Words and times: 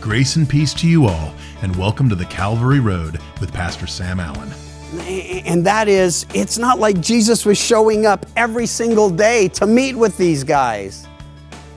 Grace 0.00 0.36
and 0.36 0.48
peace 0.48 0.72
to 0.72 0.88
you 0.88 1.04
all, 1.04 1.34
and 1.60 1.76
welcome 1.76 2.08
to 2.08 2.14
the 2.14 2.24
Calvary 2.24 2.80
Road 2.80 3.20
with 3.38 3.52
Pastor 3.52 3.86
Sam 3.86 4.18
Allen. 4.18 4.50
And 5.44 5.64
that 5.66 5.88
is, 5.88 6.24
it's 6.32 6.56
not 6.56 6.78
like 6.78 7.02
Jesus 7.02 7.44
was 7.44 7.58
showing 7.58 8.06
up 8.06 8.24
every 8.34 8.64
single 8.64 9.10
day 9.10 9.48
to 9.48 9.66
meet 9.66 9.94
with 9.94 10.16
these 10.16 10.42
guys. 10.42 11.06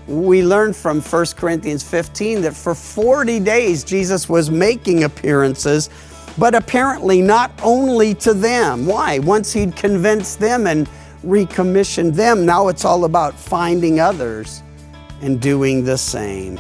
We 0.07 0.41
learned 0.41 0.73
from 0.73 1.01
1 1.01 1.25
Corinthians 1.36 1.83
15 1.83 2.43
that 2.43 2.55
for 2.55 2.73
40 2.73 3.41
days 3.41 3.83
Jesus 3.83 4.29
was 4.29 4.49
making 4.49 5.03
appearances, 5.03 5.89
but 6.37 6.55
apparently 6.55 7.21
not 7.21 7.51
only 7.61 8.13
to 8.15 8.33
them. 8.33 8.85
Why? 8.85 9.19
Once 9.19 9.51
he'd 9.51 9.75
convinced 9.75 10.39
them 10.39 10.65
and 10.65 10.89
recommissioned 11.23 12.15
them, 12.15 12.45
now 12.45 12.69
it's 12.69 12.85
all 12.85 13.03
about 13.03 13.37
finding 13.37 13.99
others 13.99 14.63
and 15.21 15.41
doing 15.41 15.84
the 15.84 15.98
same. 15.98 16.58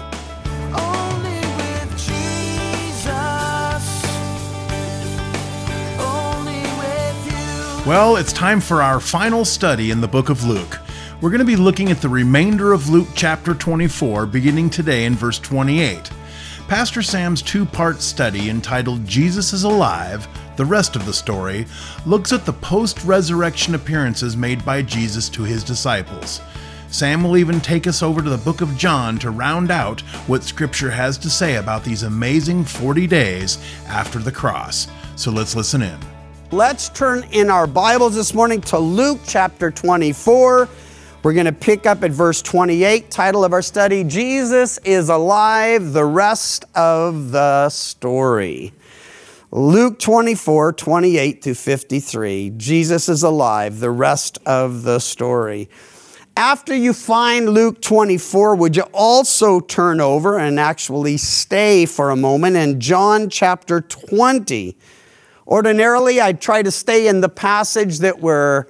Well, 7.85 8.15
it's 8.15 8.31
time 8.31 8.61
for 8.61 8.81
our 8.81 9.01
final 9.01 9.43
study 9.43 9.91
in 9.91 9.99
the 9.99 10.07
book 10.07 10.29
of 10.29 10.45
Luke. 10.45 10.79
We're 11.19 11.31
going 11.31 11.39
to 11.39 11.45
be 11.45 11.57
looking 11.57 11.91
at 11.91 12.01
the 12.01 12.07
remainder 12.07 12.71
of 12.71 12.87
Luke 12.87 13.09
chapter 13.13 13.53
24, 13.53 14.25
beginning 14.25 14.69
today 14.69 15.03
in 15.03 15.15
verse 15.15 15.37
28. 15.37 16.09
Pastor 16.69 17.01
Sam's 17.01 17.41
two 17.41 17.65
part 17.65 18.01
study 18.01 18.49
entitled 18.49 19.05
Jesus 19.05 19.51
is 19.51 19.65
Alive, 19.65 20.25
the 20.55 20.63
rest 20.63 20.95
of 20.95 21.05
the 21.05 21.11
story, 21.11 21.65
looks 22.05 22.31
at 22.31 22.45
the 22.45 22.53
post 22.53 23.03
resurrection 23.03 23.75
appearances 23.75 24.37
made 24.37 24.63
by 24.63 24.81
Jesus 24.81 25.27
to 25.27 25.43
his 25.43 25.61
disciples. 25.61 26.39
Sam 26.87 27.21
will 27.21 27.35
even 27.35 27.59
take 27.59 27.85
us 27.85 28.01
over 28.01 28.21
to 28.21 28.29
the 28.29 28.37
book 28.37 28.61
of 28.61 28.77
John 28.77 29.19
to 29.19 29.29
round 29.29 29.71
out 29.71 29.99
what 30.27 30.43
Scripture 30.43 30.91
has 30.91 31.17
to 31.17 31.29
say 31.29 31.57
about 31.57 31.83
these 31.83 32.03
amazing 32.03 32.63
40 32.63 33.07
days 33.07 33.57
after 33.87 34.19
the 34.19 34.31
cross. 34.31 34.87
So 35.17 35.31
let's 35.31 35.53
listen 35.53 35.81
in. 35.81 36.12
Let's 36.53 36.89
turn 36.89 37.23
in 37.31 37.49
our 37.49 37.65
Bibles 37.65 38.13
this 38.13 38.35
morning 38.35 38.61
to 38.61 38.77
Luke 38.77 39.21
chapter 39.25 39.71
24. 39.71 40.69
We're 41.23 41.33
going 41.33 41.47
to 41.47 41.51
pick 41.51 41.87
up 41.87 42.03
at 42.03 42.11
verse 42.11 42.43
28, 42.43 43.09
title 43.09 43.43
of 43.43 43.53
our 43.53 43.63
study 43.63 44.03
Jesus 44.03 44.77
is 44.85 45.09
Alive, 45.09 45.93
the 45.93 46.05
rest 46.05 46.65
of 46.75 47.31
the 47.31 47.69
story. 47.69 48.71
Luke 49.49 49.97
24, 49.97 50.73
28 50.73 51.41
to 51.41 51.55
53. 51.55 52.51
Jesus 52.55 53.09
is 53.09 53.23
alive, 53.23 53.79
the 53.79 53.89
rest 53.89 54.37
of 54.45 54.83
the 54.83 54.99
story. 54.99 55.71
After 56.37 56.75
you 56.75 56.93
find 56.93 57.49
Luke 57.49 57.81
24, 57.81 58.57
would 58.57 58.75
you 58.75 58.83
also 58.93 59.59
turn 59.59 59.99
over 59.99 60.37
and 60.37 60.59
actually 60.59 61.17
stay 61.17 61.87
for 61.87 62.11
a 62.11 62.15
moment 62.15 62.57
in 62.57 62.79
John 62.79 63.27
chapter 63.31 63.81
20? 63.81 64.77
Ordinarily, 65.47 66.21
I'd 66.21 66.39
try 66.39 66.61
to 66.63 66.71
stay 66.71 67.07
in 67.07 67.21
the 67.21 67.29
passage 67.29 67.99
that 67.99 68.19
we're 68.19 68.65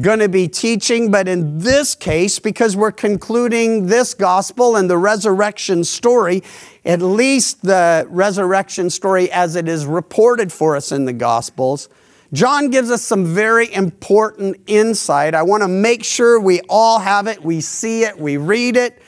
going 0.00 0.20
to 0.20 0.28
be 0.28 0.48
teaching, 0.48 1.10
but 1.10 1.28
in 1.28 1.58
this 1.58 1.94
case, 1.94 2.38
because 2.38 2.76
we're 2.76 2.92
concluding 2.92 3.86
this 3.86 4.14
gospel 4.14 4.76
and 4.76 4.88
the 4.88 4.96
resurrection 4.96 5.84
story, 5.84 6.42
at 6.84 7.02
least 7.02 7.62
the 7.62 8.06
resurrection 8.08 8.88
story 8.88 9.30
as 9.30 9.54
it 9.54 9.68
is 9.68 9.84
reported 9.84 10.50
for 10.50 10.76
us 10.76 10.92
in 10.92 11.04
the 11.04 11.12
gospels, 11.12 11.88
John 12.32 12.70
gives 12.70 12.90
us 12.90 13.02
some 13.02 13.26
very 13.26 13.72
important 13.74 14.56
insight. 14.66 15.34
I 15.34 15.42
want 15.42 15.62
to 15.62 15.68
make 15.68 16.04
sure 16.04 16.40
we 16.40 16.62
all 16.70 16.98
have 16.98 17.26
it, 17.26 17.44
we 17.44 17.60
see 17.60 18.04
it, 18.04 18.18
we 18.18 18.38
read 18.38 18.76
it, 18.76 19.02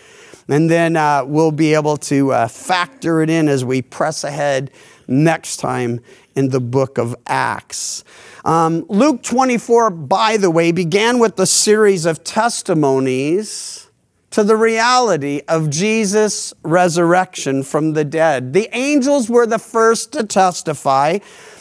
and 0.49 0.69
then 0.69 0.97
uh, 0.97 1.25
we'll 1.25 1.53
be 1.53 1.73
able 1.73 1.97
to 1.97 2.33
uh, 2.33 2.49
factor 2.49 3.23
it 3.23 3.31
in 3.31 3.49
as 3.49 3.65
we 3.65 3.81
press 3.81 4.25
ahead 4.25 4.71
next 5.07 5.59
time 5.59 6.01
in 6.35 6.51
the 6.51 6.61
book 6.61 6.99
of 6.99 7.15
Acts. 7.27 8.05
Um, 8.45 8.85
Luke 8.89 9.23
24, 9.23 9.91
by 9.91 10.37
the 10.37 10.51
way, 10.51 10.73
began 10.73 11.19
with 11.19 11.37
the 11.37 11.47
series 11.47 12.07
of 12.07 12.25
testimonies 12.25 13.91
to 14.31 14.43
the 14.43 14.57
reality 14.57 15.43
of 15.47 15.71
Jesus' 15.71 16.53
resurrection 16.63 17.63
from 17.63 17.93
the 17.93 18.05
dead. 18.05 18.53
The 18.53 18.69
angels 18.73 19.31
were 19.31 19.47
the 19.47 19.61
first 19.61 20.13
to 20.13 20.25
testify. 20.25 21.19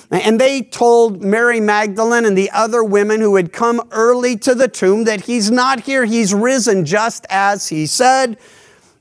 And 0.09 0.40
they 0.40 0.62
told 0.62 1.24
Mary 1.24 1.59
Magdalene 1.59 2.26
and 2.26 2.38
the 2.38 2.52
other 2.52 2.84
women 2.84 3.20
who 3.20 3.36
had 3.36 3.52
come 3.52 3.82
early 3.92 4.38
to 4.38 4.53
the 4.53 4.68
tomb 4.68 5.06
that 5.06 5.22
he's 5.22 5.50
not 5.50 5.82
here, 5.82 6.06
he's 6.06 6.34
risen 6.34 6.86
just 6.86 7.26
as 7.30 7.70
he 7.70 7.88
said. 7.88 8.38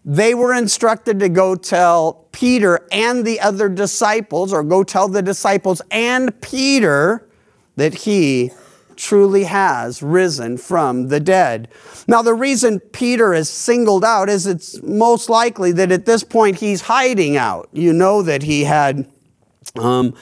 They 0.04 0.34
were 0.34 0.52
instructed 0.52 1.20
to 1.20 1.28
go 1.28 1.54
tell 1.54 2.26
Peter 2.32 2.86
and 2.90 3.24
the 3.24 3.40
other 3.40 3.68
disciples, 3.68 4.52
or 4.52 4.64
go 4.64 4.82
tell 4.82 5.08
the 5.08 5.22
disciples 5.22 5.80
and 5.90 6.40
Peter 6.40 7.28
that 7.76 7.94
he 7.94 8.50
truly 8.96 9.44
has 9.44 10.02
risen 10.02 10.58
from 10.58 11.08
the 11.08 11.20
dead. 11.20 11.68
Now, 12.06 12.22
the 12.22 12.34
reason 12.34 12.80
Peter 12.80 13.32
is 13.32 13.48
singled 13.48 14.04
out 14.04 14.28
is 14.28 14.46
it's 14.46 14.82
most 14.82 15.30
likely 15.30 15.72
that 15.72 15.92
at 15.92 16.04
this 16.04 16.24
point 16.24 16.58
he's 16.58 16.82
hiding 16.82 17.36
out. 17.36 17.68
You 17.72 17.92
know 17.92 18.22
that 18.22 18.42
he 18.42 18.64
had. 18.64 19.08
Um, 19.76 20.14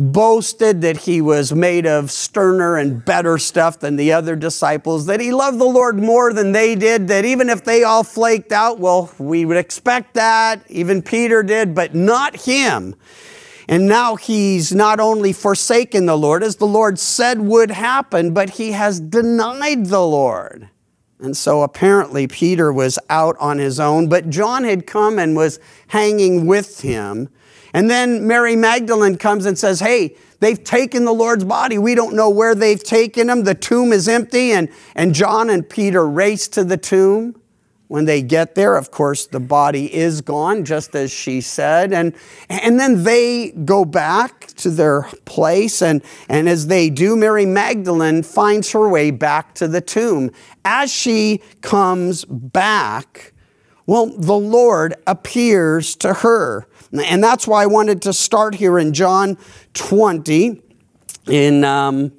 boasted 0.00 0.80
that 0.80 0.96
he 0.96 1.20
was 1.20 1.52
made 1.52 1.86
of 1.86 2.10
sterner 2.10 2.76
and 2.76 3.04
better 3.04 3.36
stuff 3.38 3.78
than 3.78 3.96
the 3.96 4.12
other 4.12 4.34
disciples, 4.34 5.06
that 5.06 5.20
he 5.20 5.30
loved 5.30 5.58
the 5.58 5.64
Lord 5.64 5.98
more 5.98 6.32
than 6.32 6.52
they 6.52 6.74
did, 6.74 7.08
that 7.08 7.24
even 7.24 7.50
if 7.50 7.64
they 7.64 7.84
all 7.84 8.02
flaked 8.02 8.50
out, 8.50 8.80
well, 8.80 9.12
we 9.18 9.44
would 9.44 9.58
expect 9.58 10.14
that. 10.14 10.62
Even 10.68 11.02
Peter 11.02 11.42
did, 11.42 11.74
but 11.74 11.94
not 11.94 12.44
him. 12.44 12.94
And 13.68 13.86
now 13.86 14.16
he's 14.16 14.72
not 14.72 14.98
only 14.98 15.32
forsaken 15.32 16.06
the 16.06 16.16
Lord, 16.18 16.42
as 16.42 16.56
the 16.56 16.66
Lord 16.66 16.98
said 16.98 17.40
would 17.40 17.70
happen, 17.70 18.34
but 18.34 18.50
he 18.50 18.72
has 18.72 18.98
denied 18.98 19.86
the 19.86 20.04
Lord. 20.04 20.68
And 21.20 21.36
so 21.36 21.62
apparently 21.62 22.26
Peter 22.26 22.72
was 22.72 22.98
out 23.10 23.36
on 23.38 23.58
his 23.58 23.78
own, 23.78 24.08
but 24.08 24.30
John 24.30 24.64
had 24.64 24.86
come 24.86 25.18
and 25.18 25.36
was 25.36 25.60
hanging 25.88 26.46
with 26.46 26.80
him. 26.80 27.28
And 27.72 27.90
then 27.90 28.26
Mary 28.26 28.56
Magdalene 28.56 29.16
comes 29.16 29.46
and 29.46 29.58
says, 29.58 29.80
Hey, 29.80 30.16
they've 30.40 30.62
taken 30.62 31.04
the 31.04 31.12
Lord's 31.12 31.44
body. 31.44 31.78
We 31.78 31.94
don't 31.94 32.14
know 32.14 32.30
where 32.30 32.54
they've 32.54 32.82
taken 32.82 33.30
him. 33.30 33.44
The 33.44 33.54
tomb 33.54 33.92
is 33.92 34.08
empty. 34.08 34.52
And, 34.52 34.68
and 34.94 35.14
John 35.14 35.50
and 35.50 35.68
Peter 35.68 36.06
race 36.06 36.48
to 36.48 36.64
the 36.64 36.76
tomb. 36.76 37.36
When 37.88 38.04
they 38.04 38.22
get 38.22 38.54
there, 38.54 38.76
of 38.76 38.92
course, 38.92 39.26
the 39.26 39.40
body 39.40 39.92
is 39.92 40.20
gone, 40.20 40.64
just 40.64 40.94
as 40.94 41.10
she 41.10 41.40
said. 41.40 41.92
And, 41.92 42.14
and 42.48 42.78
then 42.78 43.02
they 43.02 43.50
go 43.50 43.84
back 43.84 44.46
to 44.58 44.70
their 44.70 45.08
place. 45.24 45.82
And, 45.82 46.00
and 46.28 46.48
as 46.48 46.68
they 46.68 46.88
do, 46.88 47.16
Mary 47.16 47.46
Magdalene 47.46 48.22
finds 48.22 48.70
her 48.70 48.88
way 48.88 49.10
back 49.10 49.56
to 49.56 49.66
the 49.66 49.80
tomb. 49.80 50.30
As 50.64 50.92
she 50.92 51.42
comes 51.62 52.24
back, 52.26 53.32
well, 53.90 54.06
the 54.06 54.38
Lord 54.38 54.94
appears 55.08 55.96
to 55.96 56.14
her. 56.14 56.64
And 56.92 57.24
that's 57.24 57.48
why 57.48 57.64
I 57.64 57.66
wanted 57.66 58.02
to 58.02 58.12
start 58.12 58.54
here 58.54 58.78
in 58.78 58.94
John 58.94 59.36
20, 59.74 60.62
in, 61.26 61.64
um, 61.64 62.12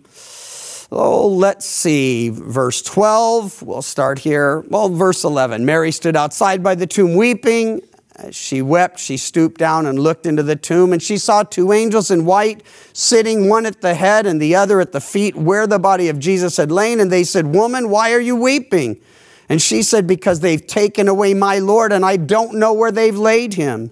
oh, 0.91 1.29
let's 1.29 1.65
see, 1.65 2.27
verse 2.27 2.81
12. 2.81 3.63
We'll 3.63 3.81
start 3.81 4.19
here. 4.19 4.65
Well, 4.67 4.89
verse 4.89 5.23
11. 5.23 5.65
Mary 5.65 5.93
stood 5.93 6.17
outside 6.17 6.61
by 6.61 6.75
the 6.75 6.85
tomb 6.85 7.15
weeping. 7.15 7.81
As 8.17 8.35
she 8.35 8.61
wept, 8.61 8.99
she 8.99 9.15
stooped 9.15 9.57
down 9.57 9.85
and 9.85 9.97
looked 9.97 10.25
into 10.25 10.43
the 10.43 10.57
tomb, 10.57 10.91
and 10.91 11.01
she 11.01 11.17
saw 11.17 11.41
two 11.41 11.71
angels 11.71 12.11
in 12.11 12.25
white 12.25 12.63
sitting, 12.91 13.47
one 13.47 13.65
at 13.65 13.79
the 13.79 13.93
head 13.93 14.25
and 14.25 14.41
the 14.41 14.55
other 14.55 14.81
at 14.81 14.91
the 14.91 14.99
feet, 14.99 15.37
where 15.37 15.67
the 15.67 15.79
body 15.79 16.09
of 16.09 16.19
Jesus 16.19 16.57
had 16.57 16.69
lain. 16.69 16.99
And 16.99 17.09
they 17.09 17.23
said, 17.23 17.47
Woman, 17.47 17.89
why 17.89 18.11
are 18.11 18.19
you 18.19 18.35
weeping? 18.35 18.99
And 19.51 19.61
she 19.61 19.83
said, 19.83 20.07
Because 20.07 20.39
they've 20.39 20.65
taken 20.65 21.09
away 21.09 21.33
my 21.33 21.59
Lord, 21.59 21.91
and 21.91 22.05
I 22.05 22.15
don't 22.15 22.53
know 22.53 22.71
where 22.71 22.89
they've 22.89 23.17
laid 23.17 23.55
him. 23.55 23.91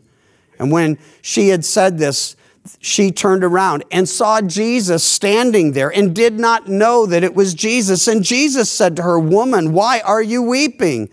And 0.58 0.72
when 0.72 0.98
she 1.22 1.50
had 1.50 1.66
said 1.66 1.98
this, 1.98 2.38
she 2.80 3.12
turned 3.12 3.44
around 3.44 3.84
and 3.92 4.08
saw 4.08 4.40
Jesus 4.40 5.04
standing 5.04 5.74
there 5.74 5.90
and 5.94 6.16
did 6.16 6.40
not 6.40 6.70
know 6.70 7.06
that 7.06 7.26
it 7.26 7.36
was 7.36 7.54
Jesus. 7.54 8.08
And 8.08 8.24
Jesus 8.24 8.70
said 8.70 8.96
to 8.96 9.02
her, 9.02 9.20
Woman, 9.20 9.74
why 9.74 10.00
are 10.00 10.22
you 10.22 10.42
weeping? 10.42 11.10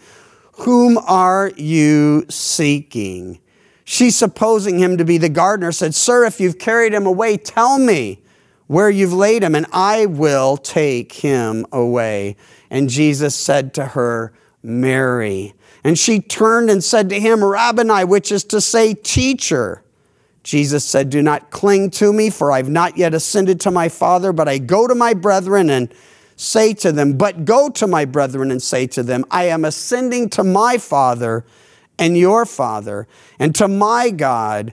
Whom 0.58 0.96
are 0.98 1.50
you 1.56 2.24
seeking? 2.28 3.40
She, 3.84 4.10
supposing 4.10 4.78
him 4.78 4.96
to 4.98 5.04
be 5.04 5.18
the 5.18 5.28
gardener, 5.28 5.72
said, 5.72 5.92
Sir, 5.92 6.24
if 6.24 6.38
you've 6.38 6.60
carried 6.60 6.94
him 6.94 7.04
away, 7.04 7.36
tell 7.36 7.80
me 7.80 8.22
where 8.68 8.90
you've 8.90 9.12
laid 9.12 9.42
him, 9.42 9.56
and 9.56 9.66
I 9.72 10.06
will 10.06 10.56
take 10.56 11.14
him 11.14 11.66
away. 11.72 12.36
And 12.70 12.88
Jesus 12.88 13.34
said 13.34 13.74
to 13.74 13.86
her, 13.86 14.32
Mary. 14.62 15.54
And 15.84 15.98
she 15.98 16.20
turned 16.20 16.68
and 16.68 16.82
said 16.82 17.08
to 17.10 17.20
him, 17.20 17.44
Rabboni, 17.44 18.04
which 18.04 18.32
is 18.32 18.44
to 18.44 18.60
say, 18.60 18.94
teacher. 18.94 19.82
Jesus 20.42 20.84
said, 20.84 21.10
Do 21.10 21.22
not 21.22 21.50
cling 21.50 21.90
to 21.92 22.12
me, 22.12 22.30
for 22.30 22.52
I've 22.52 22.68
not 22.68 22.96
yet 22.96 23.14
ascended 23.14 23.60
to 23.62 23.70
my 23.70 23.88
Father, 23.88 24.32
but 24.32 24.48
I 24.48 24.58
go 24.58 24.86
to 24.86 24.94
my 24.94 25.14
brethren 25.14 25.70
and 25.70 25.92
say 26.36 26.74
to 26.74 26.92
them, 26.92 27.16
But 27.16 27.44
go 27.44 27.68
to 27.70 27.86
my 27.86 28.04
brethren 28.04 28.50
and 28.50 28.62
say 28.62 28.86
to 28.88 29.02
them, 29.02 29.24
I 29.30 29.44
am 29.44 29.64
ascending 29.64 30.30
to 30.30 30.44
my 30.44 30.78
Father 30.78 31.44
and 31.98 32.16
your 32.16 32.46
Father, 32.46 33.08
and 33.38 33.54
to 33.56 33.68
my 33.68 34.10
God 34.10 34.72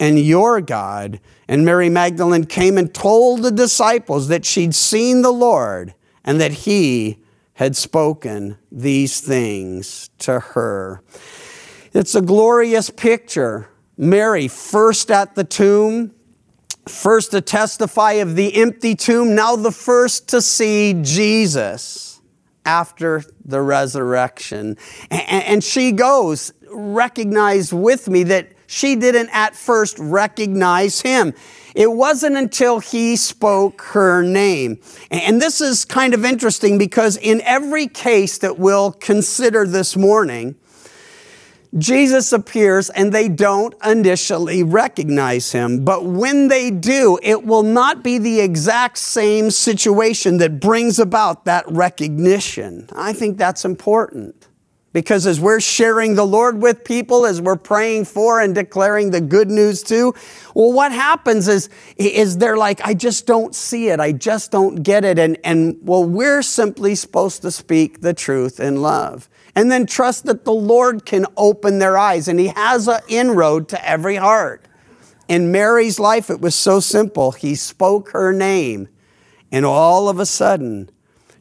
and 0.00 0.18
your 0.18 0.60
God. 0.60 1.20
And 1.48 1.64
Mary 1.64 1.88
Magdalene 1.88 2.44
came 2.44 2.76
and 2.78 2.92
told 2.92 3.42
the 3.42 3.50
disciples 3.50 4.28
that 4.28 4.44
she'd 4.44 4.74
seen 4.74 5.22
the 5.22 5.32
Lord 5.32 5.94
and 6.24 6.40
that 6.40 6.52
he 6.52 7.23
had 7.54 7.76
spoken 7.76 8.58
these 8.70 9.20
things 9.20 10.10
to 10.18 10.40
her. 10.40 11.02
It's 11.92 12.14
a 12.14 12.22
glorious 12.22 12.90
picture. 12.90 13.68
Mary, 13.96 14.48
first 14.48 15.10
at 15.10 15.36
the 15.36 15.44
tomb, 15.44 16.12
first 16.88 17.30
to 17.30 17.40
testify 17.40 18.12
of 18.14 18.34
the 18.34 18.56
empty 18.56 18.94
tomb, 18.94 19.34
now 19.34 19.56
the 19.56 19.70
first 19.70 20.28
to 20.28 20.42
see 20.42 20.94
Jesus 21.02 22.20
after 22.66 23.22
the 23.44 23.60
resurrection. 23.60 24.76
And, 25.10 25.62
she 25.62 25.92
goes, 25.92 26.52
recognize 26.70 27.72
with 27.72 28.08
me 28.08 28.24
that 28.24 28.48
she 28.66 28.96
didn't 28.96 29.30
at 29.32 29.54
first 29.54 29.98
recognize 29.98 31.00
him. 31.00 31.34
It 31.74 31.90
wasn't 31.90 32.36
until 32.36 32.78
he 32.78 33.16
spoke 33.16 33.82
her 33.82 34.22
name. 34.22 34.78
And 35.10 35.42
this 35.42 35.60
is 35.60 35.84
kind 35.84 36.14
of 36.14 36.24
interesting 36.24 36.78
because 36.78 37.16
in 37.16 37.40
every 37.42 37.88
case 37.88 38.38
that 38.38 38.58
we'll 38.58 38.92
consider 38.92 39.66
this 39.66 39.96
morning, 39.96 40.54
Jesus 41.76 42.32
appears 42.32 42.90
and 42.90 43.12
they 43.12 43.28
don't 43.28 43.74
initially 43.84 44.62
recognize 44.62 45.50
him. 45.50 45.84
But 45.84 46.04
when 46.04 46.46
they 46.46 46.70
do, 46.70 47.18
it 47.20 47.44
will 47.44 47.64
not 47.64 48.04
be 48.04 48.18
the 48.18 48.40
exact 48.40 48.98
same 48.98 49.50
situation 49.50 50.38
that 50.38 50.60
brings 50.60 51.00
about 51.00 51.44
that 51.46 51.64
recognition. 51.68 52.88
I 52.94 53.12
think 53.12 53.38
that's 53.38 53.64
important. 53.64 54.46
Because 54.94 55.26
as 55.26 55.40
we're 55.40 55.58
sharing 55.58 56.14
the 56.14 56.24
Lord 56.24 56.62
with 56.62 56.84
people, 56.84 57.26
as 57.26 57.40
we're 57.40 57.56
praying 57.56 58.04
for 58.04 58.40
and 58.40 58.54
declaring 58.54 59.10
the 59.10 59.20
good 59.20 59.50
news 59.50 59.82
to, 59.82 60.14
well, 60.54 60.72
what 60.72 60.92
happens 60.92 61.48
is, 61.48 61.68
is 61.96 62.38
they're 62.38 62.56
like, 62.56 62.80
I 62.86 62.94
just 62.94 63.26
don't 63.26 63.56
see 63.56 63.88
it. 63.88 63.98
I 63.98 64.12
just 64.12 64.52
don't 64.52 64.84
get 64.84 65.04
it. 65.04 65.18
And, 65.18 65.36
and 65.42 65.76
well, 65.82 66.04
we're 66.04 66.42
simply 66.42 66.94
supposed 66.94 67.42
to 67.42 67.50
speak 67.50 68.02
the 68.02 68.14
truth 68.14 68.60
in 68.60 68.82
love. 68.82 69.28
And 69.56 69.68
then 69.68 69.84
trust 69.84 70.26
that 70.26 70.44
the 70.44 70.54
Lord 70.54 71.04
can 71.04 71.26
open 71.36 71.80
their 71.80 71.98
eyes. 71.98 72.28
And 72.28 72.38
He 72.38 72.48
has 72.48 72.86
an 72.86 73.00
inroad 73.08 73.68
to 73.70 73.88
every 73.88 74.14
heart. 74.14 74.64
In 75.26 75.50
Mary's 75.50 75.98
life, 75.98 76.30
it 76.30 76.40
was 76.40 76.54
so 76.54 76.78
simple. 76.78 77.32
He 77.32 77.56
spoke 77.56 78.10
her 78.10 78.32
name. 78.32 78.86
And 79.50 79.66
all 79.66 80.08
of 80.08 80.20
a 80.20 80.26
sudden, 80.26 80.88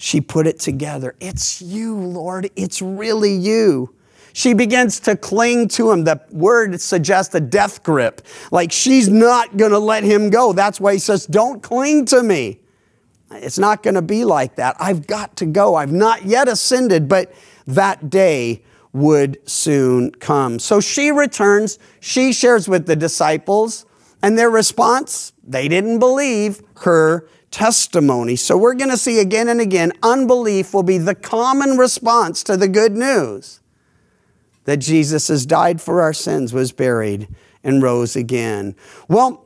she 0.03 0.19
put 0.19 0.47
it 0.47 0.59
together. 0.59 1.15
It's 1.21 1.61
you, 1.61 1.95
Lord. 1.95 2.50
It's 2.57 2.81
really 2.81 3.33
you. 3.33 3.95
She 4.33 4.53
begins 4.53 5.00
to 5.01 5.15
cling 5.15 5.69
to 5.69 5.91
him. 5.91 6.03
The 6.03 6.19
word 6.29 6.81
suggests 6.81 7.33
a 7.35 7.39
death 7.39 7.83
grip, 7.83 8.21
like 8.51 8.73
she's 8.73 9.07
not 9.07 9.55
going 9.55 9.71
to 9.71 9.79
let 9.79 10.03
him 10.03 10.29
go. 10.29 10.51
That's 10.51 10.77
why 10.81 10.91
he 10.91 11.00
says, 11.00 11.25
Don't 11.25 11.63
cling 11.63 12.03
to 12.07 12.21
me. 12.21 12.59
It's 13.31 13.57
not 13.57 13.81
going 13.81 13.94
to 13.94 14.01
be 14.01 14.25
like 14.25 14.57
that. 14.57 14.75
I've 14.77 15.07
got 15.07 15.38
to 15.38 15.45
go. 15.45 15.75
I've 15.75 15.94
not 15.94 16.25
yet 16.25 16.50
ascended, 16.50 17.07
but 17.07 17.33
that 17.65 18.09
day 18.09 18.61
would 18.91 19.38
soon 19.50 20.11
come. 20.11 20.59
So 20.59 20.81
she 20.81 21.11
returns. 21.11 21.79
She 22.01 22.33
shares 22.33 22.67
with 22.67 22.88
the 22.88 22.97
disciples, 22.97 23.85
and 24.21 24.38
their 24.38 24.50
response, 24.50 25.31
they 25.45 25.69
didn't 25.69 26.00
believe 26.00 26.61
her 26.81 27.25
testimony. 27.53 28.35
So 28.35 28.57
we're 28.57 28.73
going 28.73 28.89
to 28.89 28.97
see 28.97 29.19
again 29.19 29.47
and 29.47 29.61
again 29.61 29.94
unbelief 30.01 30.73
will 30.73 30.83
be 30.83 30.97
the 30.97 31.15
common 31.15 31.77
response 31.77 32.44
to 32.44 32.57
the 32.57 32.67
good 32.67 32.94
news 32.94 33.61
that 34.65 34.77
Jesus 34.77 35.27
has 35.27 35.45
died 35.45 35.79
for 35.79 36.01
our 36.01 36.13
sins, 36.13 36.51
was 36.51 36.71
buried, 36.71 37.27
and 37.63 37.83
rose 37.83 38.15
again. 38.15 38.75
Well, 39.07 39.45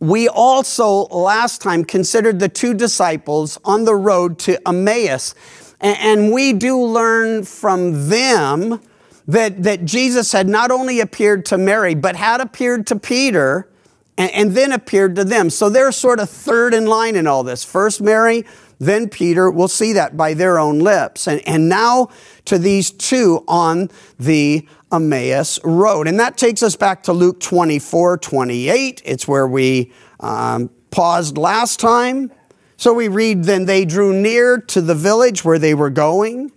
we 0.00 0.28
also 0.28 1.04
last 1.04 1.62
time 1.62 1.84
considered 1.84 2.40
the 2.40 2.48
two 2.48 2.74
disciples 2.74 3.58
on 3.64 3.84
the 3.84 3.94
road 3.94 4.38
to 4.40 4.68
Emmaus. 4.68 5.34
And 5.80 6.32
we 6.32 6.52
do 6.52 6.82
learn 6.82 7.44
from 7.44 8.08
them 8.08 8.80
that, 9.28 9.62
that 9.62 9.84
Jesus 9.84 10.32
had 10.32 10.48
not 10.48 10.70
only 10.70 11.00
appeared 11.00 11.46
to 11.46 11.58
Mary, 11.58 11.94
but 11.94 12.16
had 12.16 12.40
appeared 12.40 12.86
to 12.88 12.96
Peter 12.96 13.68
and, 14.16 14.30
and 14.32 14.50
then 14.52 14.72
appeared 14.72 15.16
to 15.16 15.24
them. 15.24 15.50
So 15.50 15.68
they're 15.68 15.92
sort 15.92 16.20
of 16.20 16.30
third 16.30 16.74
in 16.74 16.86
line 16.86 17.16
in 17.16 17.26
all 17.26 17.42
this. 17.42 17.64
First 17.64 18.00
Mary, 18.00 18.44
then 18.78 19.08
Peter. 19.08 19.50
We'll 19.50 19.68
see 19.68 19.92
that 19.94 20.16
by 20.16 20.34
their 20.34 20.58
own 20.58 20.80
lips. 20.80 21.26
And, 21.26 21.46
and 21.46 21.68
now 21.68 22.08
to 22.46 22.58
these 22.58 22.90
two 22.90 23.44
on 23.48 23.90
the 24.18 24.66
Emmaus 24.92 25.58
Road. 25.64 26.06
And 26.06 26.20
that 26.20 26.36
takes 26.36 26.62
us 26.62 26.76
back 26.76 27.02
to 27.04 27.12
Luke 27.12 27.40
24 27.40 28.18
28. 28.18 29.02
It's 29.04 29.26
where 29.26 29.46
we 29.46 29.92
um, 30.20 30.70
paused 30.90 31.36
last 31.36 31.80
time. 31.80 32.30
So 32.76 32.92
we 32.92 33.08
read, 33.08 33.44
Then 33.44 33.66
they 33.66 33.84
drew 33.84 34.12
near 34.12 34.58
to 34.58 34.80
the 34.80 34.94
village 34.94 35.44
where 35.44 35.58
they 35.58 35.74
were 35.74 35.90
going. 35.90 36.52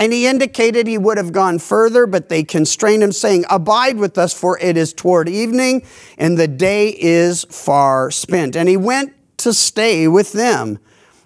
And 0.00 0.14
he 0.14 0.26
indicated 0.26 0.86
he 0.86 0.96
would 0.96 1.18
have 1.18 1.30
gone 1.30 1.58
further, 1.58 2.06
but 2.06 2.30
they 2.30 2.42
constrained 2.42 3.02
him, 3.02 3.12
saying, 3.12 3.44
Abide 3.50 3.98
with 3.98 4.16
us, 4.16 4.32
for 4.32 4.58
it 4.58 4.78
is 4.78 4.94
toward 4.94 5.28
evening, 5.28 5.82
and 6.16 6.38
the 6.38 6.48
day 6.48 6.96
is 6.98 7.44
far 7.44 8.10
spent. 8.10 8.56
And 8.56 8.66
he 8.66 8.78
went 8.78 9.12
to 9.36 9.52
stay 9.52 10.08
with 10.08 10.32
them. 10.32 10.78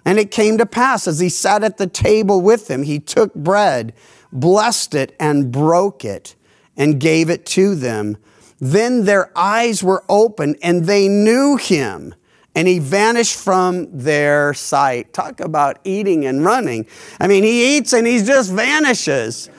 And 0.05 0.19
it 0.19 0.33
came 0.33 0.59
to 0.59 0.67
pass, 0.67 1.07
as 1.07 1.21
he 1.21 1.29
sat 1.29 1.63
at 1.63 1.77
the 1.77 1.87
table 1.87 2.41
with 2.41 2.67
them, 2.67 2.83
he 2.83 2.99
took 2.99 3.33
bread, 3.33 3.95
blessed 4.33 4.97
it, 4.97 5.15
and 5.21 5.53
broke 5.53 6.05
it, 6.05 6.35
and 6.77 6.99
gave 6.99 7.31
it 7.31 7.47
to 7.47 7.77
them. 7.77 8.17
Then 8.59 9.05
their 9.05 9.31
eyes 9.39 9.85
were 9.85 10.05
opened, 10.09 10.59
and 10.65 10.87
they 10.87 11.07
knew 11.07 11.57
him 11.57 12.17
and 12.55 12.69
he 12.69 12.79
vanished 12.79 13.37
from 13.37 13.89
their 13.97 14.55
sight. 14.55 15.13
Talk 15.13 15.41
about 15.41 15.79
eating 15.85 16.27
and 16.27 16.45
running. 16.45 16.87
I 17.21 17.27
mean, 17.27 17.43
he 17.43 17.77
eats 17.77 17.93
and 17.93 18.07
he 18.07 18.23
just 18.23 18.53
vanishes. 18.53 19.51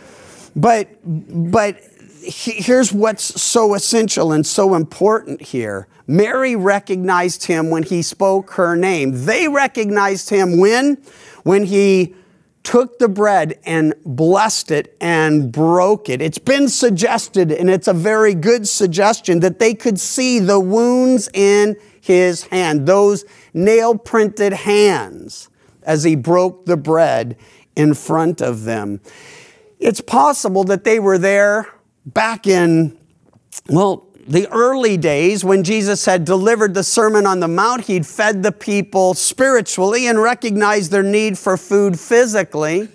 But, 0.56 0.88
but 1.04 1.80
here's 2.24 2.94
what's 2.94 3.42
so 3.42 3.74
essential 3.74 4.32
and 4.32 4.46
so 4.46 4.76
important 4.76 5.42
here. 5.42 5.88
Mary 6.08 6.56
recognized 6.56 7.46
him 7.46 7.70
when 7.70 7.84
he 7.84 8.02
spoke 8.02 8.52
her 8.52 8.76
name. 8.76 9.26
They 9.26 9.48
recognized 9.48 10.30
him 10.30 10.60
when? 10.60 10.98
When 11.44 11.66
he 11.66 12.16
took 12.64 12.98
the 12.98 13.08
bread 13.08 13.60
and 13.66 13.94
blessed 14.06 14.72
it 14.72 14.98
and 15.00 15.52
broke 15.52 16.10
it. 16.10 16.22
It's 16.22 16.40
been 16.40 16.68
suggested, 16.68 17.52
and 17.52 17.70
it's 17.70 17.88
a 17.88 17.94
very 17.94 18.34
good 18.34 18.68
suggestion, 18.68 19.40
that 19.42 19.60
they 19.60 19.74
could 19.75 20.00
see 20.00 20.40
the 20.40 20.60
wounds 20.60 21.30
in 21.34 21.78
his 22.06 22.44
hand, 22.44 22.86
those 22.86 23.26
nail 23.54 23.98
printed 23.98 24.54
hands, 24.54 25.50
as 25.82 26.04
he 26.04 26.16
broke 26.16 26.66
the 26.68 26.78
bread 26.78 27.36
in 27.76 27.96
front 27.96 28.42
of 28.42 28.64
them. 28.64 29.02
It's 29.80 30.02
possible 30.02 30.64
that 30.66 30.84
they 30.84 31.00
were 31.00 31.18
there 31.18 31.68
back 32.06 32.46
in, 32.46 32.98
well, 33.70 34.08
the 34.28 34.48
early 34.50 34.98
days 34.98 35.44
when 35.44 35.64
Jesus 35.64 36.06
had 36.06 36.26
delivered 36.26 36.76
the 36.76 36.84
Sermon 36.84 37.26
on 37.26 37.40
the 37.40 37.48
Mount, 37.48 37.86
he'd 37.86 38.06
fed 38.06 38.44
the 38.44 38.52
people 38.52 39.16
spiritually 39.16 40.08
and 40.08 40.22
recognized 40.22 40.92
their 40.92 41.04
need 41.04 41.38
for 41.40 41.58
food 41.58 42.00
physically. 42.00 42.88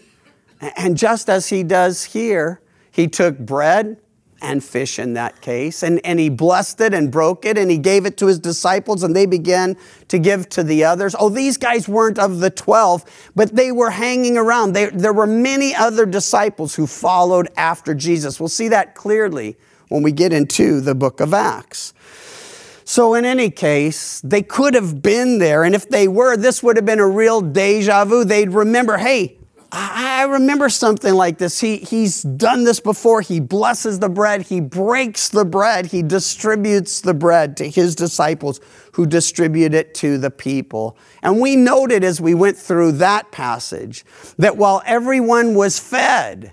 And 0.77 0.97
just 0.97 1.29
as 1.29 1.49
he 1.49 1.65
does 1.65 2.05
here, 2.05 2.61
he 2.91 3.09
took 3.09 3.39
bread, 3.39 3.97
and 4.41 4.63
fish 4.63 4.99
in 4.99 5.15
that 5.15 5.41
case. 5.41 5.83
And, 5.83 6.01
and 6.05 6.19
he 6.19 6.29
blessed 6.29 6.81
it 6.81 6.95
and 6.95 7.11
broke 7.11 7.45
it 7.45 7.59
and 7.59 7.71
he 7.71 7.79
gave 7.79 8.07
it 8.07 8.17
to 8.19 8.27
his 8.27 8.39
disciples 8.39 9.03
and 9.03 9.15
they 9.15 9.27
began 9.27 9.77
to 10.09 10.19
give 10.19 10.49
to 10.51 10.63
the 10.63 10.85
others. 10.85 11.15
Oh, 11.19 11.29
these 11.29 11.57
guys 11.57 11.89
weren't 11.89 12.19
of 12.19 12.41
the 12.41 12.51
12, 12.51 13.33
but 13.35 13.55
they 13.55 13.73
were 13.73 13.91
hanging 13.91 14.37
around. 14.37 14.73
They, 14.73 14.87
there 14.87 15.13
were 15.13 15.27
many 15.27 15.75
other 15.75 16.07
disciples 16.07 16.75
who 16.75 16.87
followed 16.87 17.49
after 17.57 17.95
Jesus. 17.95 18.41
We'll 18.41 18.49
see 18.49 18.69
that 18.69 18.95
clearly 18.95 19.57
when 19.89 20.03
we 20.03 20.13
get 20.13 20.33
into 20.33 20.81
the 20.81 20.95
book 20.95 21.21
of 21.21 21.35
Acts. 21.35 21.93
So, 22.85 23.15
in 23.15 23.25
any 23.25 23.51
case, 23.51 24.21
they 24.23 24.43
could 24.43 24.75
have 24.75 25.01
been 25.01 25.39
there. 25.39 25.63
And 25.63 25.77
if 25.77 25.89
they 25.89 26.09
were, 26.09 26.37
this 26.37 26.61
would 26.61 26.75
have 26.75 26.85
been 26.85 26.99
a 26.99 27.07
real 27.07 27.41
deja 27.41 28.05
vu. 28.05 28.25
They'd 28.25 28.51
remember, 28.51 28.97
hey, 28.97 29.39
I 29.73 30.25
remember 30.25 30.69
something 30.69 31.15
like 31.15 31.39
this. 31.39 31.61
He, 31.61 31.79
he's 31.79 32.23
done 32.23 32.65
this 32.65 32.81
before. 32.81 33.21
He 33.21 33.41
blesses 33.41 33.99
the 33.99 34.09
bread, 34.09 34.43
he 34.43 34.61
breaks 34.61 35.29
the 35.29 35.45
bread, 35.45 35.87
he 35.87 36.03
distributes 36.03 37.01
the 37.01 37.15
bread 37.15 37.57
to 37.59 37.69
his 37.69 37.95
disciples 37.95 38.61
who 38.93 39.07
distribute 39.07 39.73
it 39.73 39.95
to 39.95 40.19
the 40.19 40.31
people. 40.31 40.97
And 41.23 41.41
we 41.41 41.57
noted 41.57 42.05
as 42.05 42.21
we 42.21 42.35
went 42.35 42.57
through 42.57 42.93
that 42.93 43.31
passage 43.31 44.05
that 44.39 44.57
while 44.57 44.83
everyone 44.85 45.55
was 45.55 45.79
fed, 45.79 46.53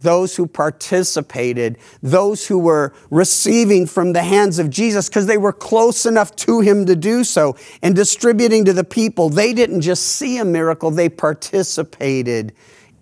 those 0.00 0.36
who 0.36 0.46
participated, 0.46 1.78
those 2.02 2.46
who 2.46 2.58
were 2.58 2.92
receiving 3.10 3.86
from 3.86 4.12
the 4.12 4.22
hands 4.22 4.58
of 4.58 4.70
Jesus 4.70 5.08
because 5.08 5.26
they 5.26 5.38
were 5.38 5.52
close 5.52 6.06
enough 6.06 6.34
to 6.36 6.60
him 6.60 6.86
to 6.86 6.94
do 6.94 7.24
so 7.24 7.56
and 7.82 7.94
distributing 7.94 8.64
to 8.64 8.72
the 8.72 8.84
people. 8.84 9.28
They 9.28 9.52
didn't 9.52 9.80
just 9.80 10.04
see 10.04 10.38
a 10.38 10.44
miracle, 10.44 10.90
they 10.90 11.08
participated 11.08 12.52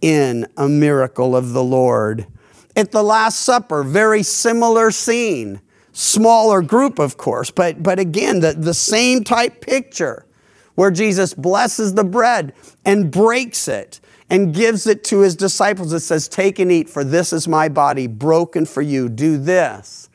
in 0.00 0.46
a 0.56 0.68
miracle 0.68 1.34
of 1.34 1.52
the 1.52 1.64
Lord 1.64 2.26
At 2.74 2.92
the 2.92 3.02
Last 3.02 3.40
Supper, 3.40 3.82
very 3.82 4.22
similar 4.22 4.90
scene. 4.90 5.60
Smaller 5.92 6.60
group, 6.60 6.98
of 6.98 7.16
course, 7.16 7.50
but, 7.50 7.82
but 7.82 7.98
again, 7.98 8.40
the, 8.40 8.52
the 8.52 8.74
same 8.74 9.24
type 9.24 9.62
picture 9.62 10.26
where 10.74 10.90
Jesus 10.90 11.32
blesses 11.32 11.94
the 11.94 12.04
bread 12.04 12.52
and 12.84 13.10
breaks 13.10 13.66
it 13.66 13.98
and 14.28 14.54
gives 14.54 14.86
it 14.86 15.04
to 15.04 15.20
his 15.20 15.36
disciples. 15.36 15.92
It 15.92 16.00
says, 16.00 16.28
Take 16.28 16.58
and 16.58 16.70
eat, 16.70 16.88
for 16.88 17.04
this 17.04 17.32
is 17.32 17.46
my 17.46 17.68
body 17.68 18.06
broken 18.06 18.66
for 18.66 18.82
you. 18.82 19.08
Do 19.08 19.38
this 19.38 20.08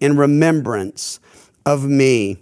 in 0.00 0.16
remembrance 0.16 1.20
of 1.64 1.84
me. 1.84 2.38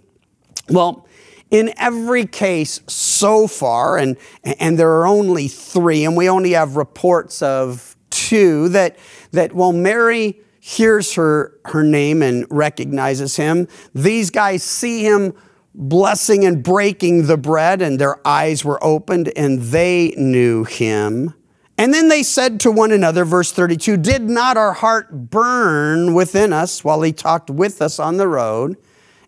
Well, 0.69 1.07
in 1.51 1.73
every 1.77 2.25
case 2.25 2.81
so 2.87 3.47
far, 3.47 3.97
and, 3.97 4.17
and 4.43 4.77
there 4.77 4.91
are 4.91 5.07
only 5.07 5.47
three, 5.47 6.05
and 6.05 6.17
we 6.17 6.29
only 6.29 6.51
have 6.51 6.75
reports 6.75 7.41
of 7.41 7.95
two, 8.09 8.69
that, 8.69 8.97
that 9.31 9.53
while 9.53 9.71
Mary 9.71 10.39
hears 10.59 11.13
her, 11.13 11.53
her 11.65 11.83
name 11.83 12.21
and 12.23 12.45
recognizes 12.49 13.35
him, 13.35 13.67
these 13.93 14.31
guys 14.31 14.63
see 14.63 15.03
him 15.03 15.33
blessing 15.77 16.45
and 16.45 16.63
breaking 16.63 17.27
the 17.27 17.37
bread, 17.37 17.81
and 17.81 17.99
their 17.99 18.25
eyes 18.25 18.63
were 18.63 18.83
opened, 18.83 19.31
and 19.35 19.59
they 19.59 20.13
knew 20.17 20.63
him. 20.63 21.33
And 21.77 21.93
then 21.93 22.07
they 22.07 22.23
said 22.23 22.59
to 22.61 22.71
one 22.71 22.91
another, 22.91 23.25
verse 23.25 23.51
32, 23.51 23.97
Did 23.97 24.23
not 24.23 24.55
our 24.55 24.73
heart 24.73 25.29
burn 25.29 26.13
within 26.13 26.53
us 26.53 26.83
while 26.83 27.01
he 27.01 27.11
talked 27.11 27.49
with 27.49 27.81
us 27.81 27.99
on 27.99 28.17
the 28.17 28.27
road, 28.27 28.77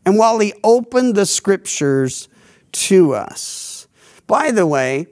and 0.06 0.18
while 0.18 0.40
he 0.40 0.54
opened 0.64 1.16
the 1.16 1.26
scriptures 1.26 2.30
to 2.72 3.14
us? 3.14 3.88
By 4.28 4.52
the 4.52 4.66
way, 4.66 5.08